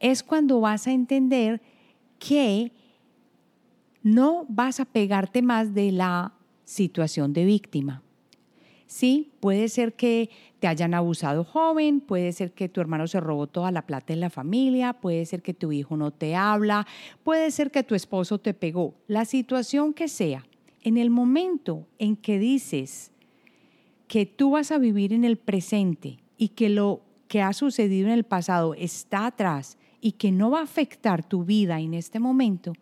es 0.00 0.22
cuando 0.22 0.60
vas 0.60 0.86
a 0.86 0.92
entender 0.92 1.60
que 2.18 2.72
no 4.14 4.46
vas 4.48 4.80
a 4.80 4.86
pegarte 4.86 5.42
más 5.42 5.74
de 5.74 5.92
la 5.92 6.32
situación 6.64 7.32
de 7.32 7.44
víctima. 7.44 8.02
Sí, 8.86 9.32
puede 9.40 9.68
ser 9.68 9.92
que 9.94 10.30
te 10.60 10.66
hayan 10.66 10.94
abusado 10.94 11.44
joven, 11.44 12.00
puede 12.00 12.32
ser 12.32 12.52
que 12.52 12.70
tu 12.70 12.80
hermano 12.80 13.06
se 13.06 13.20
robó 13.20 13.46
toda 13.46 13.70
la 13.70 13.86
plata 13.86 14.14
en 14.14 14.20
la 14.20 14.30
familia, 14.30 14.94
puede 14.94 15.26
ser 15.26 15.42
que 15.42 15.52
tu 15.52 15.72
hijo 15.72 15.98
no 15.98 16.10
te 16.10 16.34
habla, 16.34 16.86
puede 17.22 17.50
ser 17.50 17.70
que 17.70 17.82
tu 17.82 17.94
esposo 17.94 18.38
te 18.38 18.54
pegó, 18.54 18.94
la 19.08 19.26
situación 19.26 19.92
que 19.92 20.08
sea. 20.08 20.46
En 20.82 20.96
el 20.96 21.10
momento 21.10 21.86
en 21.98 22.16
que 22.16 22.38
dices 22.38 23.12
que 24.06 24.24
tú 24.24 24.52
vas 24.52 24.72
a 24.72 24.78
vivir 24.78 25.12
en 25.12 25.24
el 25.24 25.36
presente 25.36 26.18
y 26.38 26.48
que 26.48 26.70
lo 26.70 27.02
que 27.28 27.42
ha 27.42 27.52
sucedido 27.52 28.06
en 28.06 28.14
el 28.14 28.24
pasado 28.24 28.72
está 28.72 29.26
atrás 29.26 29.77
y 30.00 30.12
que 30.12 30.32
no 30.32 30.50
va 30.50 30.60
a 30.60 30.64
afectar 30.64 31.24
tu 31.24 31.44
vida 31.44 31.80
en 31.80 31.94
este 31.94 32.20
momento, 32.20 32.72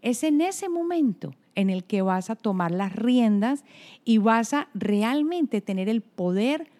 es 0.00 0.24
en 0.24 0.40
ese 0.40 0.68
momento 0.68 1.34
en 1.54 1.70
el 1.70 1.84
que 1.84 2.02
vas 2.02 2.30
a 2.30 2.36
tomar 2.36 2.70
las 2.70 2.94
riendas 2.94 3.64
y 4.04 4.18
vas 4.18 4.54
a 4.54 4.68
realmente 4.74 5.60
tener 5.60 5.88
el 5.88 6.00
poder 6.00 6.70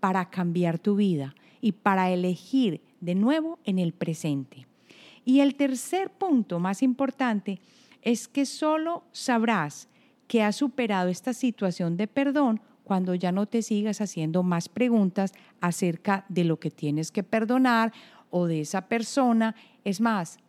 para 0.00 0.30
cambiar 0.30 0.78
tu 0.78 0.96
vida 0.96 1.34
y 1.60 1.72
para 1.72 2.10
elegir 2.10 2.80
de 3.00 3.14
nuevo 3.14 3.58
en 3.64 3.78
el 3.78 3.92
presente. 3.92 4.66
Y 5.24 5.40
el 5.40 5.54
tercer 5.54 6.10
punto 6.10 6.58
más 6.58 6.82
importante 6.82 7.60
es 8.02 8.26
que 8.26 8.46
solo 8.46 9.04
sabrás 9.12 9.88
que 10.26 10.42
has 10.42 10.56
superado 10.56 11.08
esta 11.08 11.34
situación 11.34 11.96
de 11.96 12.08
perdón 12.08 12.60
cuando 12.84 13.14
ya 13.14 13.30
no 13.32 13.46
te 13.46 13.62
sigas 13.62 14.00
haciendo 14.00 14.42
más 14.42 14.68
preguntas 14.68 15.32
acerca 15.60 16.24
de 16.28 16.44
lo 16.44 16.58
que 16.58 16.70
tienes 16.70 17.12
que 17.12 17.22
perdonar 17.22 17.92
o 18.32 18.46
de 18.48 18.62
esa 18.62 18.88
persona. 18.88 19.54
Es 19.84 20.00
más, 20.00 20.40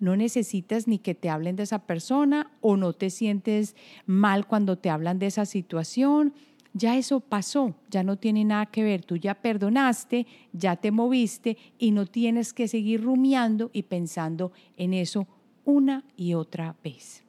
no 0.00 0.16
necesitas 0.16 0.88
ni 0.88 0.98
que 0.98 1.14
te 1.14 1.28
hablen 1.28 1.56
de 1.56 1.64
esa 1.64 1.80
persona 1.80 2.50
o 2.62 2.78
no 2.78 2.94
te 2.94 3.10
sientes 3.10 3.76
mal 4.06 4.46
cuando 4.46 4.78
te 4.78 4.88
hablan 4.88 5.18
de 5.18 5.26
esa 5.26 5.44
situación. 5.44 6.32
Ya 6.72 6.96
eso 6.96 7.20
pasó, 7.20 7.74
ya 7.90 8.02
no 8.02 8.16
tiene 8.16 8.44
nada 8.44 8.66
que 8.66 8.82
ver. 8.82 9.04
Tú 9.04 9.16
ya 9.16 9.34
perdonaste, 9.34 10.26
ya 10.52 10.76
te 10.76 10.90
moviste 10.90 11.58
y 11.78 11.90
no 11.90 12.06
tienes 12.06 12.54
que 12.54 12.66
seguir 12.66 13.02
rumiando 13.02 13.70
y 13.74 13.82
pensando 13.82 14.52
en 14.78 14.94
eso 14.94 15.26
una 15.64 16.04
y 16.16 16.34
otra 16.34 16.74
vez. 16.82 17.22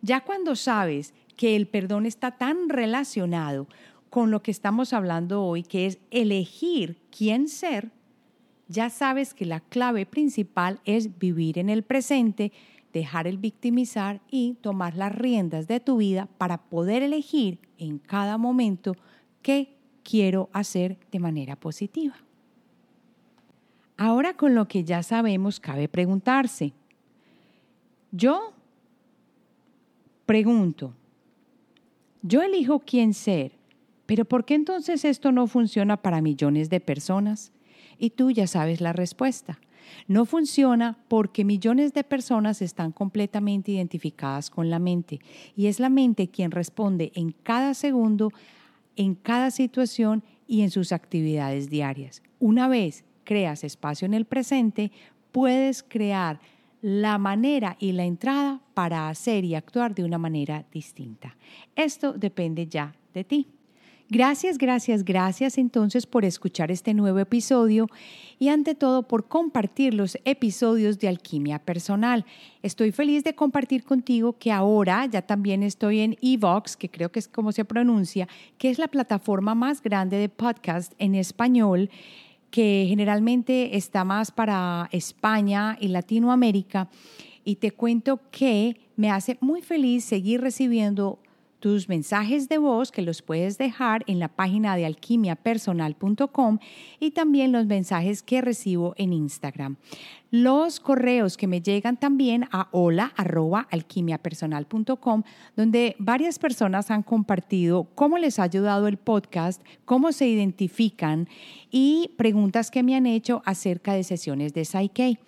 Ya 0.00 0.20
cuando 0.20 0.54
sabes 0.54 1.12
que 1.36 1.56
el 1.56 1.66
perdón 1.66 2.06
está 2.06 2.32
tan 2.32 2.68
relacionado 2.68 3.66
con 4.10 4.30
lo 4.30 4.42
que 4.42 4.50
estamos 4.50 4.92
hablando 4.92 5.44
hoy, 5.44 5.62
que 5.62 5.86
es 5.86 5.98
elegir 6.10 6.98
quién 7.10 7.48
ser, 7.48 7.90
ya 8.68 8.90
sabes 8.90 9.34
que 9.34 9.44
la 9.44 9.60
clave 9.60 10.06
principal 10.06 10.80
es 10.84 11.18
vivir 11.18 11.58
en 11.58 11.68
el 11.68 11.82
presente, 11.82 12.52
dejar 12.92 13.26
el 13.26 13.38
victimizar 13.38 14.20
y 14.30 14.54
tomar 14.60 14.96
las 14.96 15.14
riendas 15.14 15.66
de 15.66 15.80
tu 15.80 15.96
vida 15.96 16.28
para 16.38 16.58
poder 16.58 17.02
elegir 17.02 17.58
en 17.78 17.98
cada 17.98 18.38
momento 18.38 18.94
qué 19.42 19.76
quiero 20.02 20.48
hacer 20.52 20.98
de 21.10 21.18
manera 21.18 21.56
positiva. 21.56 22.16
Ahora 23.96 24.34
con 24.34 24.54
lo 24.54 24.68
que 24.68 24.84
ya 24.84 25.02
sabemos, 25.02 25.58
cabe 25.58 25.88
preguntarse, 25.88 26.72
¿yo 28.12 28.54
Pregunto, 30.28 30.92
yo 32.20 32.42
elijo 32.42 32.80
quién 32.80 33.14
ser, 33.14 33.52
pero 34.04 34.26
¿por 34.26 34.44
qué 34.44 34.56
entonces 34.56 35.06
esto 35.06 35.32
no 35.32 35.46
funciona 35.46 35.96
para 35.96 36.20
millones 36.20 36.68
de 36.68 36.80
personas? 36.80 37.50
Y 37.98 38.10
tú 38.10 38.30
ya 38.30 38.46
sabes 38.46 38.80
la 38.80 38.92
respuesta. 38.92 39.58
No 40.06 40.24
funciona 40.24 40.98
porque 41.08 41.44
millones 41.44 41.92
de 41.94 42.04
personas 42.04 42.62
están 42.62 42.92
completamente 42.92 43.72
identificadas 43.72 44.50
con 44.50 44.70
la 44.70 44.78
mente 44.78 45.20
y 45.56 45.66
es 45.66 45.80
la 45.80 45.88
mente 45.88 46.28
quien 46.28 46.50
responde 46.50 47.10
en 47.14 47.32
cada 47.42 47.74
segundo, 47.74 48.30
en 48.96 49.14
cada 49.14 49.50
situación 49.50 50.22
y 50.46 50.62
en 50.62 50.70
sus 50.70 50.92
actividades 50.92 51.70
diarias. 51.70 52.22
Una 52.38 52.68
vez 52.68 53.04
creas 53.24 53.64
espacio 53.64 54.06
en 54.06 54.14
el 54.14 54.24
presente, 54.24 54.92
puedes 55.32 55.82
crear 55.82 56.40
la 56.80 57.18
manera 57.18 57.76
y 57.78 57.92
la 57.92 58.04
entrada 58.04 58.60
para 58.74 59.08
hacer 59.08 59.44
y 59.44 59.54
actuar 59.54 59.94
de 59.94 60.04
una 60.04 60.18
manera 60.18 60.64
distinta. 60.72 61.36
Esto 61.74 62.12
depende 62.12 62.66
ya 62.66 62.94
de 63.12 63.24
ti. 63.24 63.57
Gracias, 64.10 64.56
gracias, 64.56 65.04
gracias 65.04 65.58
entonces 65.58 66.06
por 66.06 66.24
escuchar 66.24 66.70
este 66.70 66.94
nuevo 66.94 67.18
episodio 67.18 67.88
y 68.38 68.48
ante 68.48 68.74
todo 68.74 69.02
por 69.02 69.28
compartir 69.28 69.92
los 69.92 70.16
episodios 70.24 70.98
de 70.98 71.08
Alquimia 71.08 71.58
Personal. 71.58 72.24
Estoy 72.62 72.90
feliz 72.90 73.22
de 73.22 73.34
compartir 73.34 73.84
contigo 73.84 74.38
que 74.38 74.50
ahora 74.50 75.04
ya 75.04 75.20
también 75.20 75.62
estoy 75.62 76.00
en 76.00 76.16
Evox, 76.22 76.78
que 76.78 76.88
creo 76.88 77.12
que 77.12 77.18
es 77.18 77.28
como 77.28 77.52
se 77.52 77.66
pronuncia, 77.66 78.28
que 78.56 78.70
es 78.70 78.78
la 78.78 78.88
plataforma 78.88 79.54
más 79.54 79.82
grande 79.82 80.16
de 80.16 80.30
podcast 80.30 80.94
en 80.98 81.14
español 81.14 81.90
que 82.50 82.86
generalmente 82.88 83.76
está 83.76 84.04
más 84.04 84.30
para 84.30 84.88
España 84.90 85.76
y 85.78 85.88
Latinoamérica. 85.88 86.88
Y 87.44 87.56
te 87.56 87.72
cuento 87.72 88.20
que 88.30 88.80
me 88.96 89.10
hace 89.10 89.36
muy 89.40 89.60
feliz 89.60 90.04
seguir 90.04 90.40
recibiendo 90.40 91.18
tus 91.60 91.88
mensajes 91.88 92.48
de 92.48 92.58
voz 92.58 92.90
que 92.92 93.02
los 93.02 93.22
puedes 93.22 93.58
dejar 93.58 94.04
en 94.06 94.18
la 94.18 94.28
página 94.28 94.76
de 94.76 94.86
alquimiapersonal.com 94.86 96.58
y 97.00 97.10
también 97.10 97.52
los 97.52 97.66
mensajes 97.66 98.22
que 98.22 98.40
recibo 98.40 98.94
en 98.96 99.12
Instagram. 99.12 99.76
Los 100.30 100.78
correos 100.78 101.36
que 101.36 101.46
me 101.46 101.62
llegan 101.62 101.96
también 101.96 102.44
a 102.52 102.68
hola@alquimiapersonal.com 102.70 105.22
donde 105.56 105.96
varias 105.98 106.38
personas 106.38 106.90
han 106.90 107.02
compartido 107.02 107.84
cómo 107.94 108.18
les 108.18 108.38
ha 108.38 108.44
ayudado 108.44 108.88
el 108.88 108.98
podcast, 108.98 109.62
cómo 109.84 110.12
se 110.12 110.28
identifican 110.28 111.28
y 111.70 112.12
preguntas 112.16 112.70
que 112.70 112.82
me 112.82 112.94
han 112.94 113.06
hecho 113.06 113.42
acerca 113.44 113.92
de 113.94 114.04
sesiones 114.04 114.54
de 114.54 114.64
Psyche. 114.64 115.18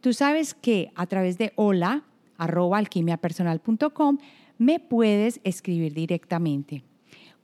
Tú 0.00 0.12
sabes 0.12 0.54
que 0.54 0.92
a 0.94 1.06
través 1.06 1.38
de 1.38 1.52
hola 1.56 2.04
alquimiapersonal.com 2.38 4.18
me 4.58 4.80
puedes 4.80 5.40
escribir 5.44 5.94
directamente. 5.94 6.82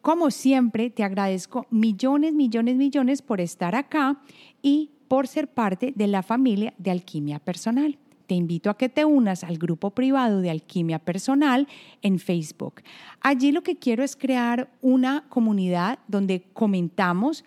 Como 0.02 0.30
siempre, 0.30 0.90
te 0.90 1.02
agradezco 1.02 1.66
millones, 1.70 2.34
millones, 2.34 2.76
millones 2.76 3.22
por 3.22 3.40
estar 3.40 3.74
acá 3.74 4.20
y 4.60 4.90
por 5.08 5.26
ser 5.26 5.48
parte 5.48 5.92
de 5.96 6.06
la 6.08 6.22
familia 6.22 6.74
de 6.76 6.90
Alquimia 6.90 7.38
Personal. 7.38 7.98
Te 8.26 8.34
invito 8.34 8.70
a 8.70 8.76
que 8.76 8.88
te 8.88 9.04
unas 9.04 9.44
al 9.44 9.58
grupo 9.58 9.90
privado 9.90 10.40
de 10.40 10.50
Alquimia 10.50 10.98
Personal 10.98 11.68
en 12.02 12.18
Facebook. 12.18 12.82
Allí 13.20 13.52
lo 13.52 13.62
que 13.62 13.76
quiero 13.76 14.02
es 14.02 14.16
crear 14.16 14.70
una 14.82 15.24
comunidad 15.28 15.98
donde 16.08 16.42
comentamos 16.52 17.44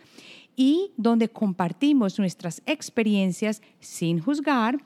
y 0.55 0.91
donde 0.97 1.29
compartimos 1.29 2.17
nuestras 2.19 2.61
experiencias 2.65 3.61
sin 3.79 4.19
juzgar 4.19 4.79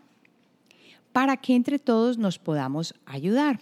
para 1.14 1.38
que 1.38 1.56
entre 1.56 1.80
todos 1.80 2.18
nos 2.18 2.40
podamos 2.40 2.94
ayudar. 3.06 3.60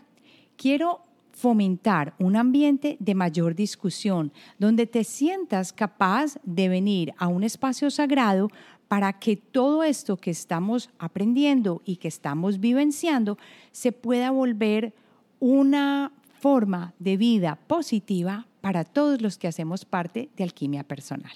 Quiero 0.55 1.01
fomentar 1.39 2.13
un 2.19 2.35
ambiente 2.35 2.97
de 2.99 3.15
mayor 3.15 3.55
discusión, 3.55 4.33
donde 4.57 4.85
te 4.85 5.05
sientas 5.05 5.71
capaz 5.71 6.37
de 6.43 6.67
venir 6.67 7.13
a 7.17 7.27
un 7.27 7.43
espacio 7.43 7.89
sagrado 7.89 8.49
para 8.89 9.13
que 9.13 9.37
todo 9.37 9.83
esto 9.83 10.17
que 10.17 10.31
estamos 10.31 10.89
aprendiendo 10.99 11.81
y 11.85 11.95
que 11.95 12.09
estamos 12.09 12.59
vivenciando 12.59 13.37
se 13.71 13.93
pueda 13.93 14.31
volver 14.31 14.93
una 15.39 16.11
forma 16.39 16.93
de 16.99 17.15
vida 17.15 17.55
positiva 17.67 18.47
para 18.59 18.83
todos 18.83 19.21
los 19.21 19.37
que 19.37 19.47
hacemos 19.47 19.85
parte 19.85 20.29
de 20.35 20.43
Alquimia 20.43 20.83
Personal. 20.83 21.31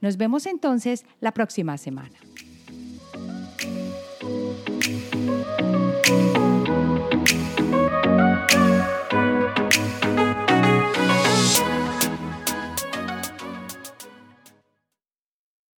Nos 0.00 0.16
vemos 0.18 0.46
entonces 0.46 1.04
la 1.20 1.32
próxima 1.32 1.76
semana. 1.78 2.16